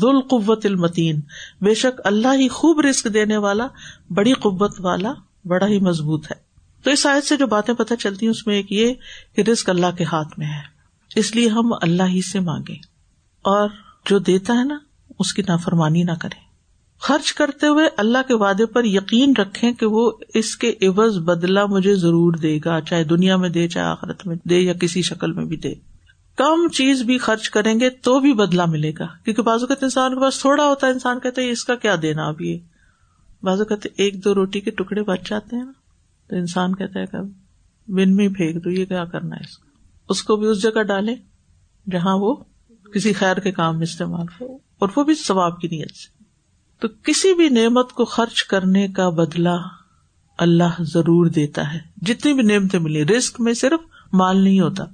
[0.00, 1.20] ذل قوت المتین۔
[1.60, 3.66] بے شک اللہ ہی خوب رسک دینے والا،
[4.10, 5.12] بڑی قوت والا،
[5.44, 6.36] بڑا ہی مضبوط ہے۔
[6.82, 8.94] تو اس آیت سے جو باتیں پتہ چلتی ہیں، اس میں ایک یہ
[9.36, 10.76] کہ رسک اللہ کے ہاتھ میں ہے۔
[11.16, 12.74] اس لیے ہم اللہ ہی سے مانگے
[13.42, 13.68] اور
[14.06, 14.78] جو دیتا ہے نا،
[15.18, 16.45] اس کی نافرمانی نہ کرے
[17.00, 21.66] خرچ کرتے ہوئے اللہ کے وعدے پر یقین رکھے کہ وہ اس کے عوض بدلا
[21.66, 25.32] مجھے ضرور دے گا، چاہے دنیا میں دے، چاہے آخرت میں دے، یا کسی شکل
[25.32, 25.74] میں بھی دے۔
[26.36, 30.14] کم چیز بھی خرچ کریں گے تو بھی بدلا ملے گا۔ کیونکہ بازو کہتے انسان
[30.14, 32.58] کے پاس تھوڑا ہوتا ہے، انسان کہتے ہیں اس کا کیا دینا اب یہ؟
[33.42, 35.72] بازو کہتے ایک دو روٹی کے ٹکڑے بچ جاتے ہیں نا،
[36.30, 37.22] تو انسان کہتا ہے کہ
[37.92, 39.70] بن میں پھینک دو، یہ کیا کرنا ہے اس کا؟
[40.08, 41.14] اس کو بھی اس جگہ ڈالے
[41.92, 42.34] جہاں وہ
[42.94, 46.15] کسی خیر کے کام میں استعمال ہو، اور وہ بھی ثواب کی نیت سے۔
[46.80, 49.56] تو کسی بھی نعمت کو خرچ کرنے کا بدلا
[50.38, 53.80] اللہ ضرور دیتا ہے۔ جتنی بھی نعمتیں ملی رسک میں صرف
[54.12, 54.84] مال نہیں ہوتا۔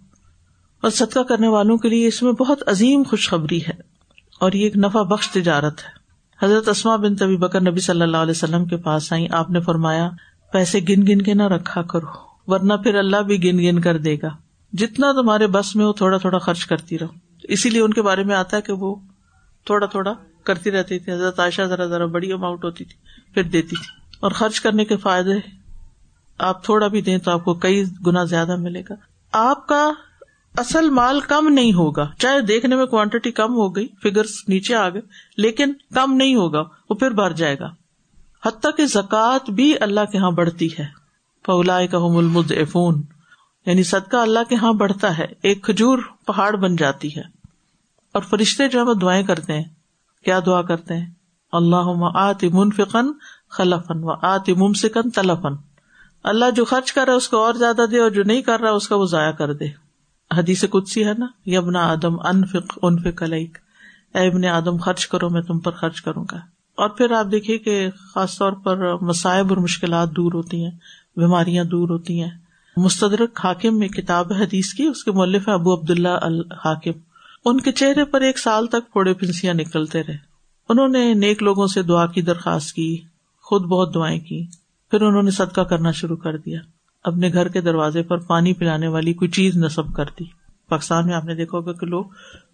[0.80, 3.92] اور صدقہ کرنے والوں کے لیے اس میں بہت عظیم خوشخبری ہے۔
[4.40, 6.02] اور یہ ایک نفع بخش تجارت ہے۔
[6.46, 9.60] حضرت اسما بن طبی بکر نبی صلی اللہ علیہ وسلم کے پاس آئی آپ نے
[9.60, 10.10] فرمایا،
[10.52, 12.06] پیسے گن گن کے نہ رکھا کرو،
[12.46, 14.28] ورنہ پھر اللہ بھی گن گن کر دے گا۔
[14.72, 17.08] جتنا تمہارے بس میں ہو، تھوڑا تھوڑا خرچ کرتی رہو۔
[17.42, 18.94] اسی لیے ان کے بارے میں آتا ہے کہ وہ
[19.64, 22.96] تھوڑا تھوڑا کرتی رہتی تھی، حضرت عائشہ ذرا ذرا بڑی اماؤنٹ ہوتی تھی،
[23.34, 25.30] پھر دیتی تھی۔ اور خرچ کرنے کے فائدے
[26.38, 28.94] آپ تھوڑا بھی دیں تو آپ کو کئی گنا زیادہ ملے گا۔
[29.32, 29.92] آپ کا
[30.58, 34.88] اصل مال کم نہیں ہوگا، چاہے دیکھنے میں کوانٹٹی کم ہو گئی فگر نیچے آ
[34.88, 35.00] گئے،
[35.36, 37.74] لیکن کم نہیں ہوگا، وہ پھر بڑھ جائے گا۔
[38.46, 40.84] حتیٰ کہ زکوٰۃ بھی اللہ کے یہاں بڑھتی ہے۔
[41.46, 43.02] فولا کا ملمد افون
[43.66, 47.22] یعنی صدقہ اللہ کے یہاں بڑھتا ہے، ایک کھجور پہاڑ بن جاتی ہے۔
[48.12, 49.64] اور فرشتے جو ہے وہ دعائیں کرتے ہیں۔
[50.24, 51.10] کیا دعا کرتے ہیں؟
[51.52, 53.06] اللہ آتی منفقن
[53.48, 55.54] خلفن و آتی ممسکن تلفن
[56.24, 58.60] اللہ جو خرچ کر رہا ہے اس کو اور زیادہ دے اور جو نہیں کر
[58.60, 59.64] رہا اس کا وہ ضائع کر دے۔
[60.32, 63.58] حدیث کچھ ہے نا؟ یبنا آدم انفق انفق علیک۔
[64.14, 66.36] اے ابن آدم، خرچ کرو، میں تم پر خرچ کروں گا۔
[66.76, 70.70] اور پھر آپ دیکھیے کہ خاص طور پر مسائب اور مشکلات دور ہوتی ہیں،
[71.16, 72.30] بیماریاں دور ہوتی ہیں۔
[72.76, 77.11] مستدرک حاکم میں کتاب حدیث کی، اس کے مولف ہے ابو عبد اللہ الحاکم۔
[77.44, 80.16] ان کے چہرے پر ایک سال تک پھوڑے پنسیاں نکلتے رہے۔
[80.68, 82.98] انہوں نے نیک لوگوں سے دعا کی، درخواست کی،
[83.42, 84.46] خود بہت دعائیں کی۔
[84.90, 86.60] پھر انہوں نے صدقہ کرنا شروع کر دیا۔
[87.04, 90.24] اپنے گھر کے دروازے پر پانی پلانے والی کوئی چیز نصب کر دی۔
[90.68, 92.04] پاکستان میں آپ نے دیکھا ہوگا کہ لوگ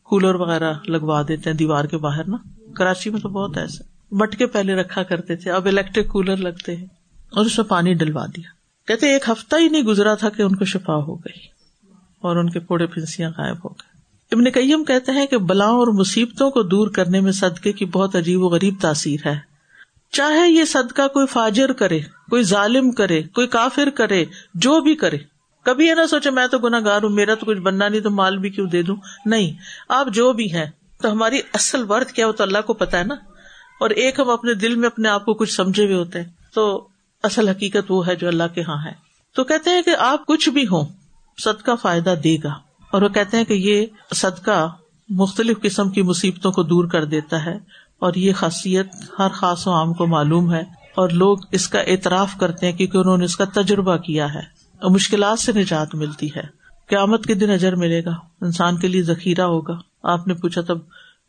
[0.03, 2.37] کولر وغیرہ لگوا دیتے ہیں دیوار کے باہر نا۔
[2.72, 6.87] کراچی میں تو بہت ایسا۔ مٹکے پہلے رکھا کرتے تھے، اب الیکٹرک کولر لگتے ہیں۔
[7.31, 8.48] اور اس میں پانی ڈلوا دیا۔
[8.87, 11.38] کہتے ایک ہفتہ ہی نہیں گزرا تھا کہ ان کو شفا ہو گئی
[12.20, 13.88] اور ان کے پھوڑے پھنسیاں غائب ہو گئے۔
[14.33, 18.17] ابن کئیم کہتے ہیں کہ بلاؤں اور مصیبتوں کو دور کرنے میں صدقے کی بہت
[18.17, 19.38] عجیب و غریب تاثیر ہے۔
[20.12, 25.19] چاہے یہ صدقہ کوئی فاجر کرے، کوئی ظالم کرے، کوئی کافر کرے، جو بھی کرے۔
[25.62, 28.11] کبھی یہ نہ سوچے میں تو گناہ گار ہوں، میرا تو کچھ بننا نہیں تو
[28.11, 29.53] مال بھی کیوں دے دوں؟ نہیں،
[29.88, 30.67] آپ جو بھی ہیں،
[31.03, 33.14] تو ہماری اصل ورد کیا ہو تو اللہ کو پتا ہے نا؟
[33.81, 36.88] اور ایک ہم اپنے دل میں اپنے آپ کو کچھ سمجھے ہوئے ہوتے ہیں۔ تو
[37.23, 38.93] اصل حقیقت وہ ہے جو اللہ کے ہاں ہے۔
[39.35, 40.87] تو کہتے ہیں کہ آپ کچھ بھی ہوں،
[41.38, 44.72] صدقہ فائدہ دے گا۔ اور وہ کہتے ہیں کہ یہ صدقہ
[45.09, 47.57] مختلف قسم کی مصیبتوں کو دور کر دیتا ہے
[47.98, 48.87] اور یہ خاصیت
[49.18, 50.61] ہر خاص و عام کو معلوم ہے
[50.96, 54.40] اور لوگ اس کا اعتراف کرتے ہیں کیونکہ انہوں نے اس کا تجربہ کیا ہے
[54.83, 56.42] اور مشکلات سے نجات ملتی ہے۔
[56.88, 60.79] قیامت کے دن اجر ملے گا۔ انسان کے لیے ذخیرہ ہوگا۔ آپ نے پوچھا تب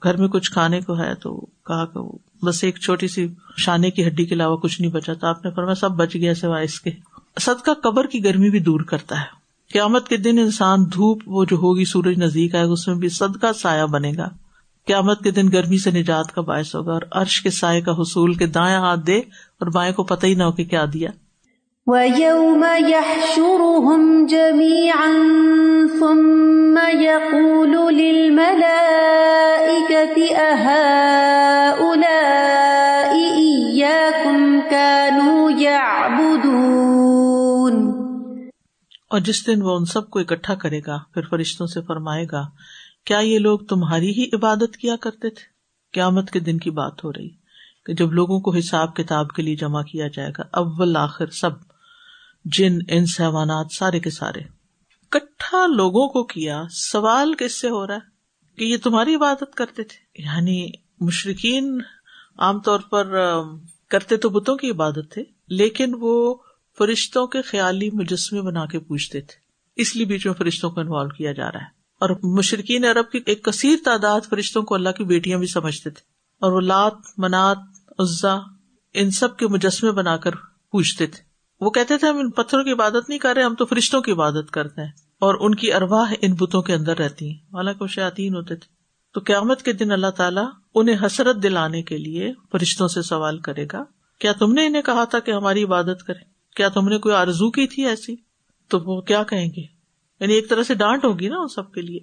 [0.04, 2.00] گھر میں کچھ کھانے کو ہے؟ تو کہا کہ
[2.46, 5.52] بس ایک چھوٹی سی شانے کی ہڈی کے علاوہ کچھ نہیں بچا۔ تو آپ نے
[5.52, 6.92] فرمایا سب بچ گیا سوائے اس کے۔
[7.42, 9.39] سد کا قبر کی گرمی بھی دور کرتا ہے۔
[9.74, 13.10] قیامت کے دن انسان دھوپ، وہ جو ہوگی سورج نزدیک آئے گا، اس میں بھی
[13.10, 14.30] سد کا سایہ بنے گا۔
[14.88, 18.34] قیامت کے دن گرمی سے نجات کا باعث ہوگا اور عرش کے سائے کا حصول
[18.34, 21.10] کے دائیں ہاتھ دے اور بائیں کو پتہ ہی نہ ہو کہ کیا دیا۔
[21.88, 25.14] وَيَوْمَ يَحْشُرُهُمْ جَمِيعًا
[26.00, 28.76] ثُمَّ يَقُولُ لِلْمَلَائِكَةِ
[30.22, 31.59] أَهَٰؤُلَاءِ
[39.10, 42.42] اور جس دن وہ ان سب کو اکٹھا کرے گا، پھر فرشتوں سے فرمائے گا،
[43.06, 45.44] کیا یہ لوگ تمہاری ہی عبادت کیا کرتے تھے؟
[45.94, 47.30] قیامت کے دن کی بات ہو رہی
[47.86, 51.50] کہ جب لوگوں کو حساب کتاب کے لیے جمع کیا جائے گا، اول آخر سب،
[52.46, 54.40] جن ان سیوانات سارے کے سارے۔
[55.10, 58.00] کٹھا لوگوں کو کیا؟ سوال کس سے ہو رہا ہے؟
[58.56, 60.70] کہ یہ تمہاری عبادت کرتے تھے؟ یعنی
[61.02, 61.82] مشرقین
[62.38, 63.16] عام طور پر
[63.88, 66.36] کرتے تو بتوں کی عبادت تھے، لیکن وہ
[66.80, 69.34] فرشتوں کے خیالی مجسمے بنا کے پوچھتے تھے۔
[69.76, 73.20] اس لیے بیچ میں فرشتوں کو انوالو کیا جا رہا ہے۔ اور مشرقین عرب کی
[73.26, 76.02] ایک کثیر تعداد فرشتوں کو اللہ کی بیٹیاں بھی سمجھتے تھے۔
[76.42, 77.58] اور وہ لات، منات،
[78.00, 78.38] عزا،
[78.94, 80.32] ان سب کے مجسمے بنا کر
[80.72, 81.24] پوچھتے تھے۔
[81.60, 84.12] وہ کہتے تھے، ہم ان پتھروں کی عبادت نہیں کر رہے، ہم تو فرشتوں کی
[84.12, 87.88] عبادت کرتے ہیں۔ اور ان کی ارواہ ان بتوں کے اندر رہتی ہیں۔ حالانکہ وہ
[87.88, 88.74] شاطین ہوتے تھے۔
[89.14, 93.66] تو قیامت کے دن اللہ تعالیٰ انہیں حسرت دلانے کے لیے فرشتوں سے سوال کرے
[93.74, 93.84] گا،
[94.20, 97.52] کیا تم نے انہیں کہا تھا کہ ہماری عبادت کرے کیا تم نے کوئی آرزو
[97.52, 98.16] کی تھی ایسی؟
[98.68, 99.62] تو وہ کیا کہیں گے؟
[100.20, 102.00] یعنی ایک طرح سے ڈانٹ ہوگی نا ان سب کے لیے۔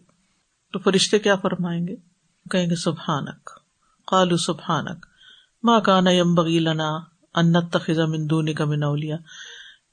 [0.73, 1.97] تو فرشتے کیا فرمائیں گے؟
[2.51, 3.51] کہیں گے، سبحانک۔
[4.07, 5.07] قالو سبحانک۔
[5.63, 6.99] ماں کانا یم بغیلنا
[7.35, 9.17] انت تخذ مندونی کا منولیا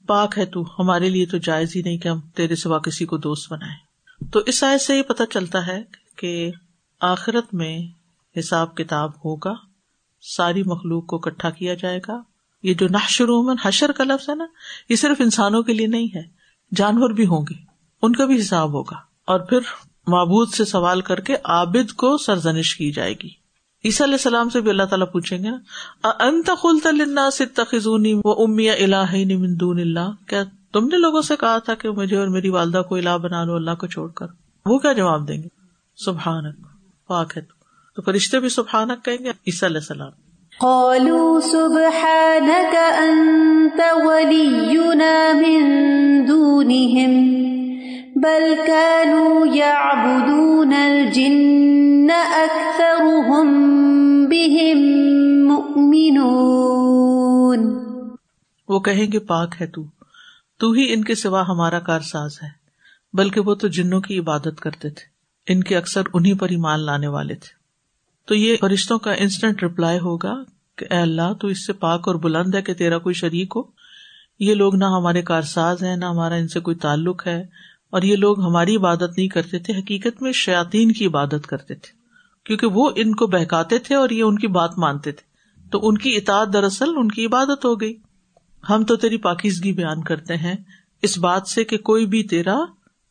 [0.06, 3.16] پاک ہے تو، ہمارے لیے تو جائز ہی نہیں کہ ہم تیرے سوا کسی کو
[3.16, 3.76] دوست بنائے
[4.30, 5.82] تو اس آئے سے یہ پتا چلتا ہے
[6.16, 6.50] کہ
[7.00, 7.78] آخرت میں
[8.38, 9.54] حساب کتاب ہوگا،
[10.20, 12.22] ساری مخلوق کو اکٹھا کیا جائے گا۔
[12.64, 14.46] یہ جو نحشرومن حشر کا لفظ ہے نا،
[14.88, 16.22] یہ صرف انسانوں کے لیے نہیں ہے،
[16.74, 17.54] جانور بھی ہوں گے،
[18.02, 19.58] ان کا بھی حساب ہوگا۔ اور پھر
[20.06, 23.44] معبود سے سوال کر کے عابد کو سرزنش کی جائے گی۔
[23.84, 25.58] عیسیٰ علیہ السلام سے بھی اللہ تعالیٰ پوچھیں گے نا
[26.04, 26.50] انت
[27.54, 29.24] تخزونی و امیا اللہ
[29.54, 32.96] دون اللہ کیا تم نے لوگوں سے کہا تھا کہ مجھے اور میری والدہ کو
[32.96, 34.26] الہ بنا لو، اللہ کو چھوڑ کر؟
[34.66, 35.48] وہ کیا جواب دیں گے؟
[35.96, 36.66] سبحانک
[37.06, 37.42] پاک ہے
[37.96, 40.23] تو فرشتے بھی سبحانک کہیں گے؟ عیسیٰ علیہ السلام۔
[40.60, 45.64] قالوا سبحانك انت ولينا من
[46.24, 47.12] دونهم
[48.16, 53.74] بل كانوا يعبدون الجن اكثرهم
[58.68, 59.82] وہ کہیں گے پاک ہے تو
[60.60, 62.48] تو ہی ان کے سوا ہمارا کار ساز ہے،
[63.12, 65.04] بلکہ وہ تو جنوں کی عبادت کرتے تھے،
[65.52, 67.63] ان کے اکثر انہیں پر ہی مان لانے والے تھے۔
[68.26, 70.34] تو یہ فرشتوں کا انسٹنٹ ریپلائی ہوگا
[70.78, 73.62] کہ اے اللہ، تو اس سے پاک اور بلند ہے کہ تیرا کوئی شریک ہو۔
[74.38, 77.42] یہ لوگ نہ ہمارے کار ساز ہے نہ ہمارا ان سے کوئی تعلق ہے۔
[77.90, 81.92] اور یہ لوگ ہماری عبادت نہیں کرتے تھے، حقیقت میں شیاتین کی عبادت کرتے تھے۔
[82.44, 85.34] کیونکہ وہ ان کو بہکاتے تھے اور یہ ان کی بات مانتے تھے۔
[85.70, 87.94] تو ان کی اطاعت دراصل ان کی عبادت ہو گئی۔
[88.70, 90.54] ہم تو تیری پاکیزگی بیان کرتے ہیں،
[91.02, 92.58] اس بات سے کہ کوئی بھی تیرا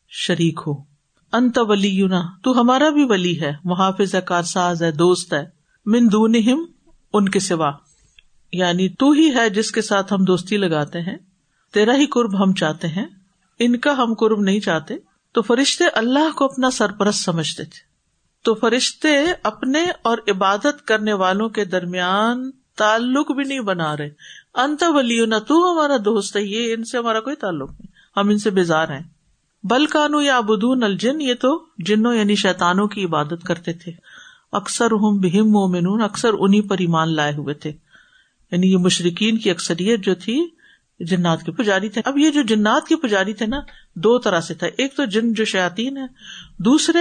[0.08, 0.93] شریک ہو۔
[1.34, 5.44] انت ولی یونا تو ہمارا بھی ولی ہے، محافظ ہے، کارساز ہے، دوست ہے۔
[5.86, 6.34] من دون
[7.12, 7.72] ان کے سوا۔
[8.52, 11.16] یعنی تو ہی ہے جس کے ساتھ ہم دوستی لگاتے ہیں۔
[11.72, 13.06] تیرا ہی قرب ہم چاہتے ہیں۔
[13.58, 14.94] ان کا ہم قرب نہیں چاہتے۔
[15.32, 17.78] تو فرشتے اللہ کو اپنا سرپرست سمجھتے تھے۔
[18.44, 19.08] تو فرشتے
[19.42, 24.10] اپنے اور عبادت کرنے والوں کے درمیان تعلق بھی نہیں بنا رہے۔
[24.54, 28.28] انت ولی نہ تو ہمارا دوست ہے، یہ ان سے ہمارا کوئی تعلق نہیں۔ ہم
[28.28, 29.13] ان سے بیزار ہیں۔
[29.64, 33.92] بلکانو یا ابدون الجن، یہ تو جنوں یعنی شیتانوں کی عبادت کرتے تھے۔
[34.52, 37.72] اکثر ہم بہم مومنون، اکثر انہیں پر ایمان لائے ہوئے تھے۔
[38.50, 40.46] یعنی یہ مشرقین کی اکثریت جو تھی،
[41.00, 43.60] جنات کے پجاری تھے۔ اب یہ جو جنات کے پجاری تھے نا،
[43.94, 46.06] دو طرح سے تھا ایک تو جن جو شیاتین ہے
[46.58, 47.00] دوسرے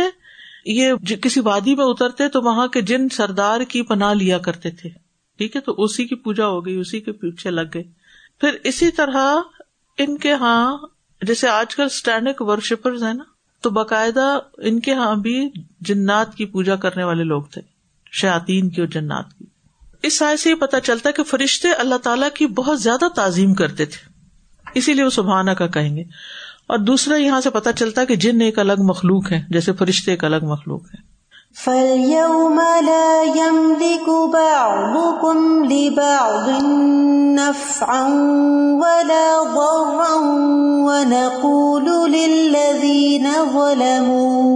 [0.65, 4.71] یہ جی کسی وادی میں اترتے تو وہاں کے جن سردار کی پناہ لیا کرتے
[4.71, 4.89] تھے۔
[5.37, 7.83] ٹھیک ہے، تو اسی کی پوجا ہو گئی، اسی کے پیچھے لگ گئے۔
[8.41, 9.35] پھر اسی طرح
[9.97, 10.77] ان کے ہاں
[11.23, 13.23] جیسے آج کل اسٹینڈک ورشپر ہے نا،
[13.61, 15.49] تو باقاعدہ ان کے ہاں بھی
[15.81, 17.61] جنات کی پوجا کرنے والے لوگ تھے
[18.11, 19.45] شاطین کی اور جنات کی۔
[20.03, 23.53] اس سائے سے یہ پتا چلتا ہے کہ فرشتے اللہ تعالیٰ کی بہت زیادہ تعظیم
[23.53, 24.09] کرتے تھے۔
[24.75, 26.03] اسی لیے وہ سبحانہ کا کہیں گے۔
[26.67, 30.11] اور دوسرا یہاں سے پتا چلتا ہے کہ جن ایک الگ مخلوق ہے جیسے فرشتے
[30.11, 31.13] ایک الگ مخلوق ہے
[31.63, 36.61] فَالْيَوْمَ لَا يَمْلِكُ بَعْضُكُمْ لِبَعْضٍ
[37.35, 38.05] نَفْعًا
[38.71, 39.92] وَلَا ضَرًّا
[40.93, 44.49] وَنَقُولُ لِلَّذِينَ ظَلَمُوا،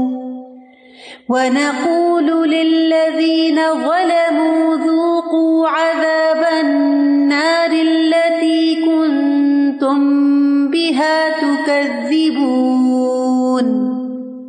[1.30, 10.28] وَنَقُولُ لِلَّذِينَ ظَلَمُوا ذُوقُوا عَذَابَ النَّارِ الَّتِي كُنْتُمْ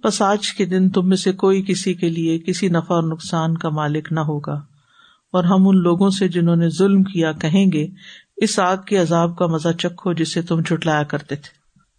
[0.05, 3.57] بس آج کے دن تم میں سے کوئی کسی کے لیے کسی نفع اور نقصان
[3.57, 4.55] کا مالک نہ ہوگا،
[5.33, 7.87] اور ہم ان لوگوں سے جنہوں نے ظلم کیا کہیں گے،
[8.37, 11.58] اس آگ کے عذاب کا مزہ چکھو جسے تم چھٹلایا کرتے تھے۔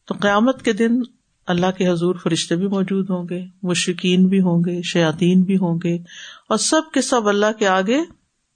[0.10, 1.00] تو قیامت کے دن
[1.48, 5.80] اللہ کے حضور فرشتے بھی موجود ہوں گے مشکین بھی ہوں گے شیاتین بھی ہوں
[5.84, 5.96] گے،
[6.50, 7.98] اور سب کے سب اللہ کے آگے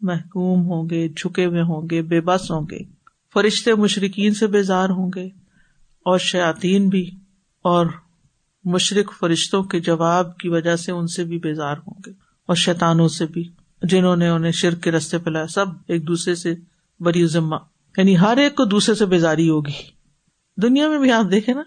[0.01, 2.79] محکوم ہوں گے، جھکے ہوئے ہوں گے، بے بس ہوں گے۔
[3.33, 5.25] فرشتے مشرقین سے بیزار ہوں گے
[6.05, 7.09] اور شاطین بھی،
[7.65, 7.85] اور
[8.65, 12.11] مشرق فرشتوں کے جواب کی وجہ سے ان سے بھی بیزار ہوں گے
[12.49, 13.47] اور شیتانوں سے بھی،
[13.81, 16.53] جنہوں نے انہیں شرک کے رستے پہ لایا سب ایک دوسرے سے
[16.99, 17.55] بری ذمہ
[17.97, 19.92] یعنی ہر ایک کو دوسرے سے بیزاری ہوگی۔
[20.57, 21.63] دنیا میں بھی آپ دیکھے نا،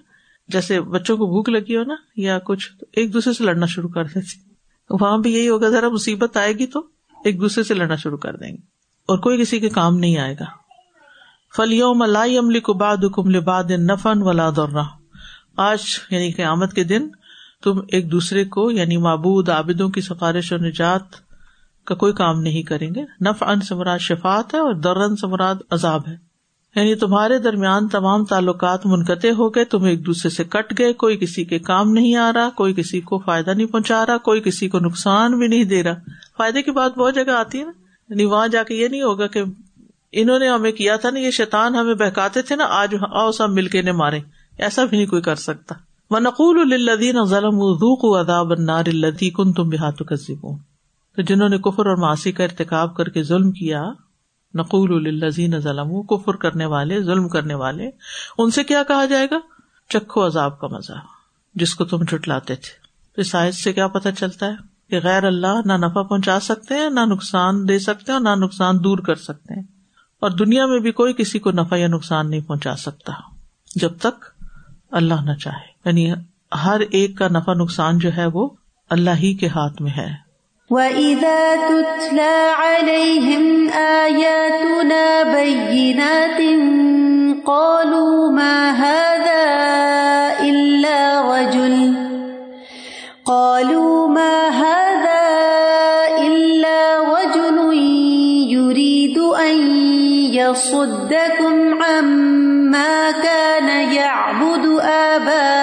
[0.49, 4.05] جیسے بچوں کو بھوک لگی ہو نا، یا کچھ ایک دوسرے سے لڑنا شروع کر
[4.05, 4.57] دیتے
[4.91, 6.87] وہاں بھی یہی ہوگا، ذرا مصیبت آئے گی تو
[7.25, 8.77] ایک دوسرے سے لڑنا شروع کر دیں گے۔
[9.09, 10.45] اور کوئی کسی کے کام نہیں آئے گا۔
[11.57, 14.85] فلیوم لائی عملی کو باد حکم لباد نفن ولا دورہ
[15.57, 17.09] آج یعنی قیامت کے دن،
[17.63, 21.03] تم ایک دوسرے کو یعنی معبود، عابدوں کی سفارش اور نجات
[21.85, 26.09] کا کوئی کام نہیں کریں گے۔ نف ان سمراد شفات ہے اور درن سمراد عذاب
[26.09, 26.26] ہے۔
[26.77, 31.17] یعنی تمہارے درمیان تمام تعلقات منقطع ہو گئے، تم ایک دوسرے سے کٹ گئے، کوئی
[31.17, 34.69] کسی کے کام نہیں آ رہا، کوئی کسی کو فائدہ نہیں پہنچا رہا، کوئی کسی
[34.69, 35.95] کو نقصان بھی نہیں دے رہا۔
[36.37, 37.73] فائدے کی بات بہت جگہ آتی ہے نا۔
[38.09, 39.43] یعنی وہاں جا کے یہ نہیں ہوگا کہ
[40.13, 43.51] انہوں نے ہمیں کیا تھا نا، یہ شیتان ہمیں بہکاتے تھے نا، آج آؤ سب
[43.51, 44.21] مل کے انہیں مارے
[44.59, 45.75] ایسا بھی نہیں کوئی کر سکتا۔
[46.11, 47.59] وہ نقول الدین ظلم
[47.97, 52.97] کو اداب النار الدی کن تم بحات تو جنہوں نے کفر اور ماسی کا ارتقاب
[52.97, 53.85] کر کے ظلم کیا
[54.55, 57.91] نقول الزین ظلم کفر کرنے والے، ظلم کرنے والے،
[58.39, 59.39] ان سے کیا کہا جائے گا؟
[59.89, 60.93] چکھو عذاب کا مزہ،
[61.55, 62.87] جس کو تم جٹلاتے تھے۔
[63.21, 64.53] اس آیت سے کیا پتا چلتا ہے
[64.91, 68.45] کہ غیر اللہ نہ نفع پہنچا سکتے ہیں، نہ نقصان دے سکتے ہیں اور نہ
[68.45, 69.63] نقصان دور کر سکتے ہیں۔
[70.21, 73.13] اور دنیا میں بھی کوئی کسی کو نفع یا نقصان نہیں پہنچا سکتا،
[73.77, 74.25] جب تک
[74.91, 76.13] اللہ نہ چاہے۔ یعنی
[76.65, 78.49] ہر ایک کا نفع نقصان جو ہے وہ
[78.91, 80.26] اللہ ہی کے ہاتھ میں ہے۔
[80.71, 86.41] وَإِذَا تُتْلَى عَلَيْهِمْ آيَاتُنَا بَيِّنَاتٍ
[87.47, 89.45] قَالُوا مَا هَذَا
[90.43, 91.95] إِلَّا رَجُلٌ
[93.27, 95.25] قَالُوا مَا هَذَا
[96.27, 96.81] إِلَّا
[97.15, 97.59] رَجُلٌ
[98.51, 99.57] يُرِيدُ أَن
[100.35, 105.56] يَصُدَّكُمْ عَمَّا كَانَ يَعْبُدُ آبَاؤُكُمْ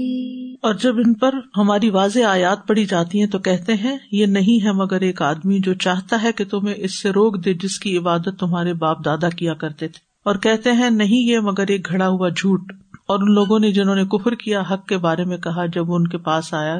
[0.61, 4.65] اور جب ان پر ہماری واضح آیات پڑی جاتی ہیں تو کہتے ہیں، یہ نہیں
[4.65, 7.97] ہے مگر ایک آدمی جو چاہتا ہے کہ تمہیں اس سے روک دے جس کی
[7.97, 12.07] عبادت تمہارے باپ دادا کیا کرتے تھے۔ اور کہتے ہیں، نہیں یہ مگر ایک گھڑا
[12.07, 12.71] ہوا جھوٹ۔
[13.07, 16.07] اور ان لوگوں نے جنہوں نے کفر کیا، حق کے بارے میں کہا، جب ان
[16.07, 16.79] کے پاس آیا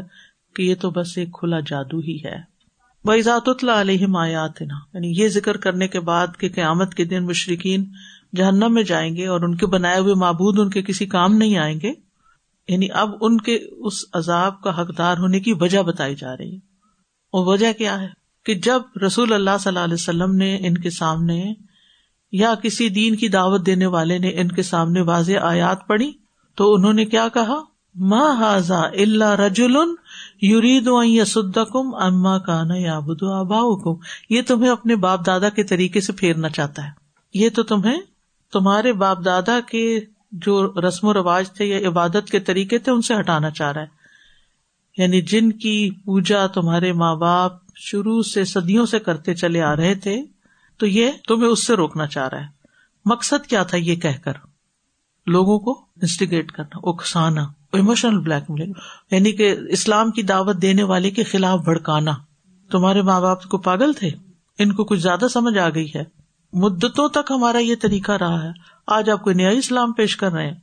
[0.55, 2.55] کہ یہ تو بس ایک کھلا جادو ہی ہے۔
[3.47, 7.85] اللہ علیہ آیات نا یعنی یہ ذکر کرنے کے بعد کہ قیامت کے دن مشرقین
[8.35, 11.57] جہنم میں جائیں گے اور ان کے بنائے ہوئے معبود ان کے کسی کام نہیں
[11.57, 11.93] آئیں گے
[12.67, 16.55] یعنی اب ان کے اس عذاب کا حقدار ہونے کی وجہ بتائی جا رہی
[17.31, 18.07] اور وجہ کیا ہے؟
[18.45, 21.53] کہ جب رسول اللہ صلی اللہ علیہ وسلم نے ان کے سامنے
[22.31, 26.11] یا کسی دین کی دعوت دینے والے نے ان کے سامنے واضح آیات پڑھی،
[26.55, 29.95] تو انہوں نے کیا کہا؟ ماں حاضا اللہ رجول
[30.41, 30.89] یورید
[31.55, 36.13] کم اما کانا یا بدو آبا کم یہ تمہیں اپنے باپ دادا کے طریقے سے
[36.13, 36.89] پھیرنا چاہتا ہے۔
[37.33, 38.01] یہ تو تمہیں
[38.51, 39.99] تمہارے باپ دادا کے
[40.31, 43.81] جو رسم و رواج تھے یا عبادت کے طریقے تھے ان سے ہٹانا چاہ رہا
[43.81, 43.87] ہے۔
[44.97, 49.95] یعنی جن کی پوجا تمہارے ماں باپ شروع سے صدیوں سے کرتے چلے آ رہے
[49.95, 50.23] تھے،
[50.77, 52.47] تو یہ تمہیں اس سے روکنا چاہ رہا ہے۔
[53.05, 54.33] مقصد کیا تھا یہ کہہ کر؟
[55.27, 58.71] لوگوں کو انسٹیگیٹ کرنا، اکسانا۔ ایموشنل بلیک میل
[59.11, 62.11] یعنی کہ اسلام کی دعوت دینے والے کے خلاف بھڑکانا۔
[62.71, 64.09] تمہارے ماں باپ کو پاگل تھے؟
[64.59, 66.03] ان کو کچھ زیادہ سمجھ آ گئی ہے۔
[66.53, 68.49] مدتوں تک ہمارا یہ طریقہ رہا ہے۔
[68.87, 70.55] آج آپ کو نیا اسلام پیش کر رہے ہیں۔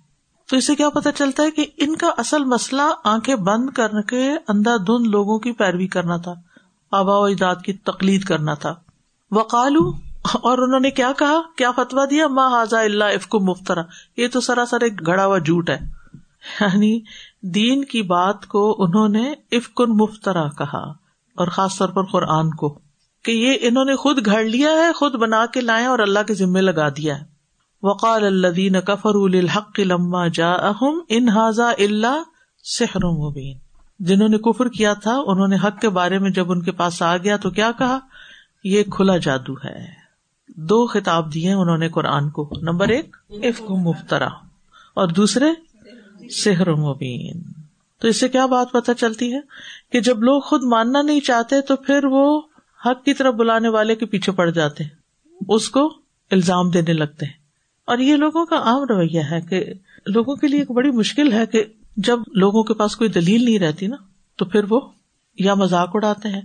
[0.50, 4.30] تو اسے کیا پتا چلتا ہے کہ ان کا اصل مسئلہ آنکھیں بند کر کے
[4.48, 6.34] اندھا دھند لوگوں کی پیروی کرنا تھا۔
[6.92, 8.74] آبا و اجداد کی تقلید کرنا تھا۔
[9.30, 9.92] وقالو،
[10.34, 13.82] اور انہوں نے کیا کہا؟ کیا فتوا دیا؟ ماں حاضا اللہ افکو مفترا
[14.16, 16.01] یہ تو سراسر ایک گڑا ہوا جھوٹ ہے۔
[16.60, 17.00] یعنی
[17.42, 20.90] دین کی بات کو انہوں نے افکن مفترا کہا
[21.34, 22.78] اور خاص طور پر قرآن کو
[23.24, 26.34] کہ یہ انہوں نے خود گھڑ لیا ہے، خود بنا کے لائے اور اللہ کے
[26.34, 27.24] ذمے لگا دیا ہے۔
[27.82, 32.22] وقال اللہ کفر الحق لما جا اہم ان اللہ
[32.64, 33.58] سحر مبین۔
[33.98, 37.02] جنہوں نے کفر کیا تھا، انہوں نے حق کے بارے میں جب ان کے پاس
[37.02, 37.98] آ گیا تو کیا کہا؟
[38.64, 39.86] یہ کھلا جادو ہے۔
[40.48, 44.28] دو خطاب دیے انہوں نے قرآن کو۔ نمبر ایک افق مفترا۔
[44.94, 45.46] اور دوسرے
[46.30, 47.42] سحر مبین۔
[47.98, 49.38] تو اس سے کیا بات پتہ چلتی ہے
[49.92, 52.40] کہ جب لوگ خود ماننا نہیں چاہتے تو پھر وہ
[52.86, 54.84] حق کی طرف بلانے والے کے پیچھے پڑ جاتے
[55.48, 55.94] اس کو
[56.30, 57.32] الزام دینے لگتے ہیں۔
[57.84, 59.64] اور یہ لوگوں کا عام رویہ ہے کہ
[60.06, 61.64] لوگوں کے لیے ایک بڑی مشکل ہے کہ
[61.96, 63.96] جب لوگوں کے پاس کوئی دلیل نہیں رہتی نا،
[64.36, 64.80] تو پھر وہ
[65.38, 66.42] یا مذاق اڑاتے ہیں،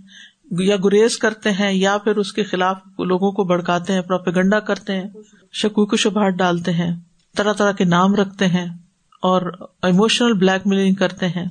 [0.51, 4.95] یا گریز کرتے ہیں، یا پھر اس کے خلاف لوگوں کو بڑکاتے ہیں، پروپیگنڈا کرتے
[4.95, 5.09] ہیں،
[5.53, 6.95] شکوک و شبہات ڈالتے ہیں،
[7.35, 8.65] طرح طرح کے نام رکھتے ہیں۔
[9.21, 11.45] اور ایموشنل بلیک میلنگ کرتے ہیں۔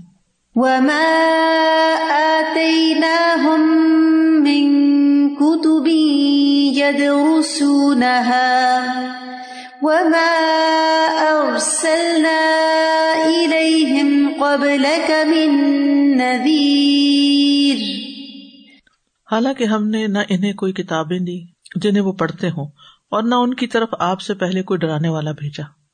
[19.32, 21.44] حالانکہ ہم نے نہ انہیں کوئی کتابیں دی
[21.76, 22.66] جنہیں وہ پڑھتے ہوں
[23.10, 25.85] اور نہ ان کی طرف آپ سے پہلے کوئی ڈرانے والا بھیجا۔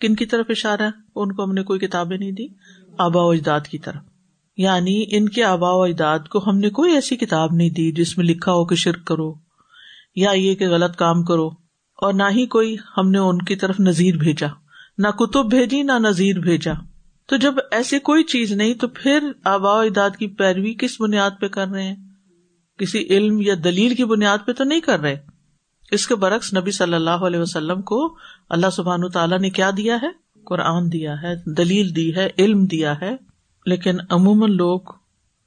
[0.00, 2.46] کن کی طرف اشارہ ہے؟ ان کو ہم نے کوئی کتابیں نہیں دی۔
[2.98, 4.02] آبا و اجداد کی طرف۔
[4.56, 8.18] یعنی ان کے آبا و اجداد کو ہم نے کوئی ایسی کتاب نہیں دی جس
[8.18, 9.34] میں لکھا ہو کہ شرک کرو
[10.14, 11.46] یا یہ کہ غلط کام کرو۔
[11.96, 14.46] اور نہ ہی کوئی ہم نے ان کی طرف نذیر بھیجا۔
[14.98, 16.72] نہ کتب بھیجی، نہ نذیر بھیجا۔
[17.26, 21.30] تو جب ایسی کوئی چیز نہیں، تو پھر آبا و اجداد کی پیروی کس بنیاد
[21.40, 21.96] پہ کر رہے ہیں؟
[22.78, 25.25] کسی علم یا دلیل کی بنیاد پہ تو نہیں کر رہے۔
[25.90, 28.16] اس کے برعکس نبی صلی اللہ علیہ وسلم کو
[28.48, 30.08] اللہ سبحان تعالیٰ نے کیا دیا ہے؟
[30.44, 33.16] قرآن دیا ہے، دلیل دی ہے، علم دیا ہے۔
[33.66, 34.80] لیکن عموماً لوگ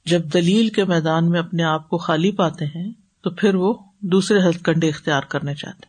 [0.06, 4.38] جب دلیل کے میدان میں اپنے آپ کو خالی پاتے ہیں، تو پھر وہ دوسرے
[4.38, 5.86] ہتھ کنڈے اختیار کرنے چاہتے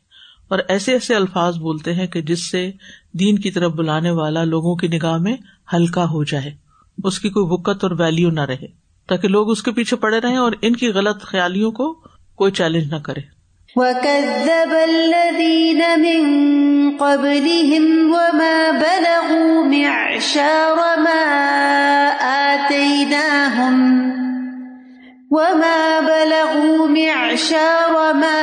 [0.48, 2.72] اور ایسے ایسے الفاظ بولتے ہیں کہ جس سے
[3.20, 5.38] دین کی طرف بلانے والا لوگوں کی نگاہ میں
[5.74, 6.52] ہلکا ہو جائے۔
[7.04, 8.68] اس کی کوئی وقت اور ویلو نہ رہے،
[9.08, 11.94] تاکہ لوگ اس کے پیچھے پڑے رہے اور ان کی غلط خیالیوں کو
[12.36, 13.41] کوئی چیلنج نہ کرے۔
[13.76, 16.22] وَكَذَّبَ الَّذِينَ مِن
[16.98, 21.24] قَبْلِهِمْ وَمَا بَلَغُوا مِعْشَارَ مَا
[22.54, 23.76] آتَيْنَاهُمْ
[25.32, 28.42] وَمَا بَلَغُوا مِعْشَارَ مَا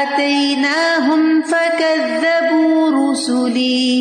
[0.00, 3.92] آتَيْنَاهُمْ فَكَذَّبُوا رُسُلِي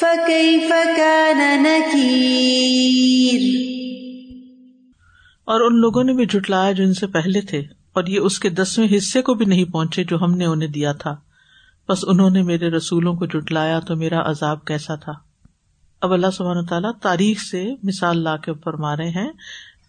[0.00, 3.42] فَكَيْفَ كَانَ نَكِيرٌ
[5.44, 8.48] اور ان لوگوں نے بھی جھٹلایا جو ان سے پہلے تھے۔ اور یہ اس کے
[8.48, 11.16] دسویں حصے کو بھی نہیں پہنچے جو ہم نے انہیں دیا تھا۔
[11.88, 15.12] بس انہوں نے میرے رسولوں کو جٹلایا تو میرا عذاب کیسا تھا۔
[16.00, 19.32] اب اللہ سبحانہ تعالیٰ تاریخ سے مثال لا کے فرما رہے ہیں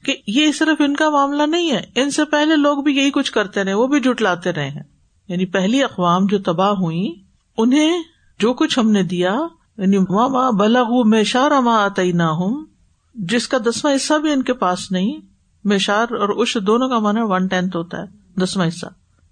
[0.05, 3.31] کہ یہ صرف ان کا معاملہ نہیں ہے۔ ان سے پہلے لوگ بھی یہی کچھ
[3.31, 4.83] کرتے رہے، وہ بھی جٹلاتے رہے ہیں۔
[5.27, 7.15] یعنی پہلی اقوام جو تباہ ہوئی
[7.57, 8.03] انہیں
[8.39, 9.37] جو کچھ ہم نے دیا
[9.77, 12.65] یعنی ماں بلا میں شارا ماں آتا نہ ہوں
[13.15, 15.19] جس کا دسواں حصہ بھی ان کے پاس نہیں
[15.65, 18.05] میشار اور اش دونوں کا مانا ون ٹینتھ ہوتا ہے،
[18.41, 18.85] دسواں حصہ۔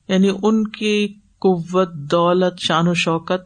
[0.08, 1.08] یعنی ان کی
[1.40, 3.42] قوت، دولت، شان و شوکت،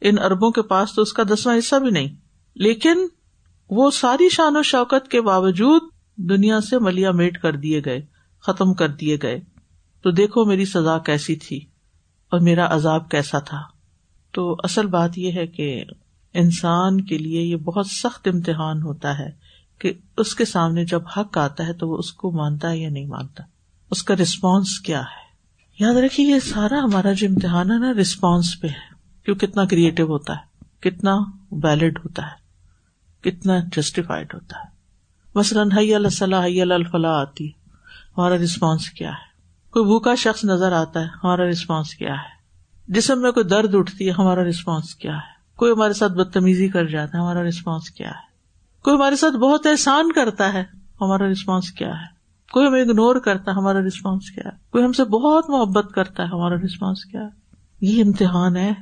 [0.00, 2.16] ان اربوں کے پاس تو اس کا دسواں حصہ بھی نہیں۔
[2.54, 2.98] لیکن
[3.70, 5.82] وہ ساری شان و شوکت کے باوجود
[6.16, 8.06] دنیا سے ملیا میٹ کر دیے گئے،
[8.40, 9.40] ختم کر دیے گئے۔
[10.02, 11.56] تو دیکھو میری سزا کیسی تھی
[12.30, 13.62] اور میرا عذاب کیسا تھا۔
[14.32, 15.84] تو اصل بات یہ ہے کہ
[16.34, 19.49] انسان کے لیے یہ بہت سخت امتحان ہوتا ہے۔
[19.80, 22.90] کہ اس کے سامنے جب حق آتا ہے تو وہ اس کو مانتا ہے یا
[22.90, 23.42] نہیں مانتا؟
[23.90, 25.30] اس کا ریسپانس کیا ہے؟
[25.78, 29.64] یاد رکھیے یہ سارا ہمارا جو امتحان ہے نا ریسپانس پہ ہے۔ کہ وہ کتنا
[29.64, 31.16] کریٹو ہوتا ہے؟ کتنا
[31.52, 32.40] ویلڈ ہوتا ہے۔
[33.30, 34.64] کتنا جسٹیفائڈ ہوتا ہے۔
[35.34, 37.60] مثلاً، حی اللہ صلاح حی اللہ الفلاح آتی۔ ہے
[38.18, 39.30] ہمارا رسپانس کیا ہے؟
[39.70, 42.40] کوئی بھوکا شخص نظر آتا ہے، ہمارا رسپانس کیا ہے؟
[42.88, 46.86] جسم میں کوئی درد اٹھتی ہے، ہمارا رسپانس کیا ہے؟ کوئی ہمارے ساتھ بدتمیزی کر
[46.86, 48.29] جاتا ہے، ہمارا رسپانس کیا ہے؟
[48.82, 50.64] کوئی ہمارے ساتھ بہت احسان کرتا ہے،
[51.00, 52.20] ہمارا رسپانس کیا ہے؟
[52.52, 56.22] کوئی ہمیں اگنور کرتا ہے، ہمارا رسپانس کیا ہے؟ کوئی ہم سے بہت محبت کرتا
[56.22, 57.28] ہے، ہمارا رسپانس کیا ہے؟
[57.80, 58.72] یہ امتحان ہے،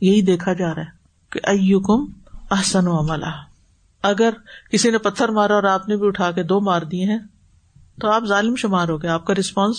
[0.00, 0.90] یہی دیکھا جا رہا ہے
[1.30, 2.12] کہ ائو کم
[2.50, 3.26] احسن و عملہ۔
[4.02, 4.30] اگر
[4.72, 7.18] کسی نے پتھر مارا اور آپ نے بھی اٹھا کے دو مار دیے ہیں،
[8.00, 9.76] تو آپ ظالم شمار ہو گئے، آپ کا رسپانس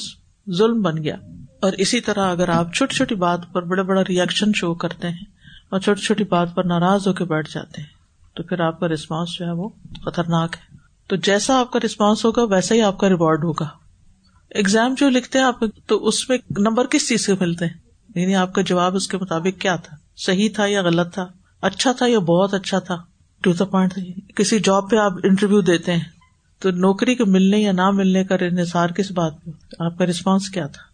[0.57, 1.15] ظلم بن گیا۔
[1.61, 5.25] اور اسی طرح اگر آپ چھوٹی چھوٹی بات پر بڑا بڑا ریئیکشن شو کرتے ہیں
[5.69, 7.92] اور چھوٹی چھوٹی بات پر ناراض ہو کے بیٹھ جاتے ہیں۔
[8.33, 9.69] تو پھر آپ کا رسپانس جو ہے وہ
[10.05, 10.77] خطرناک ہے۔
[11.07, 13.67] تو جیسا آپ کا رسپانس ہوگا، ویسا ہی آپ کا ریوارڈ ہوگا۔
[14.49, 17.73] ایگزام جو لکھتے ہیں آپ، تو اس میں نمبر کس چیز سے ملتے ہیں؟
[18.15, 21.25] یعنی آپ کا جواب اس کے مطابق کیا تھا؟ صحیح تھا یا غلط تھا؟
[21.61, 22.95] اچھا تھا یا بہت اچھا تھا؟
[23.41, 23.99] ٹو دا پوائنٹ
[24.35, 26.03] کسی جاب پہ آپ انٹرویو دیتے ہیں،
[26.59, 30.49] تو نوکری کے ملنے یا نہ ملنے کا انحصار کس بات پہ؟ آپ کا رسپانس
[30.49, 30.93] کیا تھا؟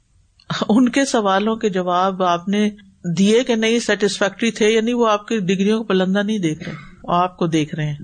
[0.70, 2.70] ان کے سوالوں کے جواب آپ نے
[3.18, 6.89] دیے کہ نہیں سیٹسفیکٹری تھے یعنی وہ آپ کی ڈگریوں کو پلندہ نہیں دیکھ رہے۔
[7.12, 7.98] آپ کو دیکھ رہے ہیں۔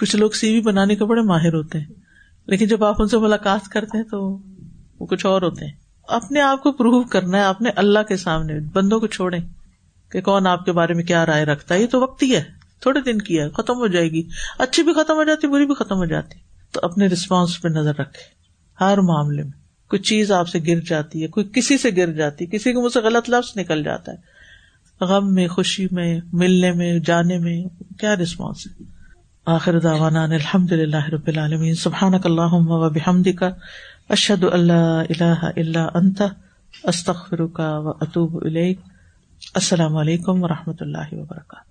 [0.00, 1.86] کچھ لوگ سی وی بنانے کے بڑے ماہر ہوتے ہیں۔
[2.46, 4.38] لیکن جب آپ ان سے ملاقات کرتے ہیں تو
[5.00, 5.72] وہ کچھ اور ہوتے ہیں۔
[6.08, 9.38] اپنے آپ کو پروو کرنا ہے اپنے اللہ کے سامنے بندوں کو چھوڑے
[10.10, 12.44] کہ کون آپ کے بارے میں کیا رائے رکھتا ہے۔ یہ تو وقت ہی ہے۔
[12.80, 14.22] تھوڑے دن کی ہے، ختم ہو جائے گی۔
[14.58, 16.38] اچھی بھی ختم ہو جاتی، بری بھی ختم ہو جاتی۔
[16.72, 18.36] تو اپنے رسپانس پہ نظر رکھے
[18.80, 19.52] ہر معاملے میں
[19.88, 22.92] کوئی چیز آپ سے گر جاتی ہے، کوئی کسی سے گر جاتی کسی کو مجھ
[22.92, 24.35] سے غلط لفظ نکل جاتا ہے۔
[25.00, 27.64] غم میں، خوشی میں، ملنے میں، جانے میں،
[27.98, 28.84] کیا رسپانس ہے؟
[29.46, 31.74] آخر دعوانا الحمد للہ رب العالمین.
[31.74, 33.50] سبحان اللہ و بحمد کا
[34.08, 36.22] اشد اللہ اللہ اللہ انت
[36.84, 38.44] استخر کا و اطوب
[39.54, 41.65] السلام علیکم و رحمۃ اللہ وبرکاتہ.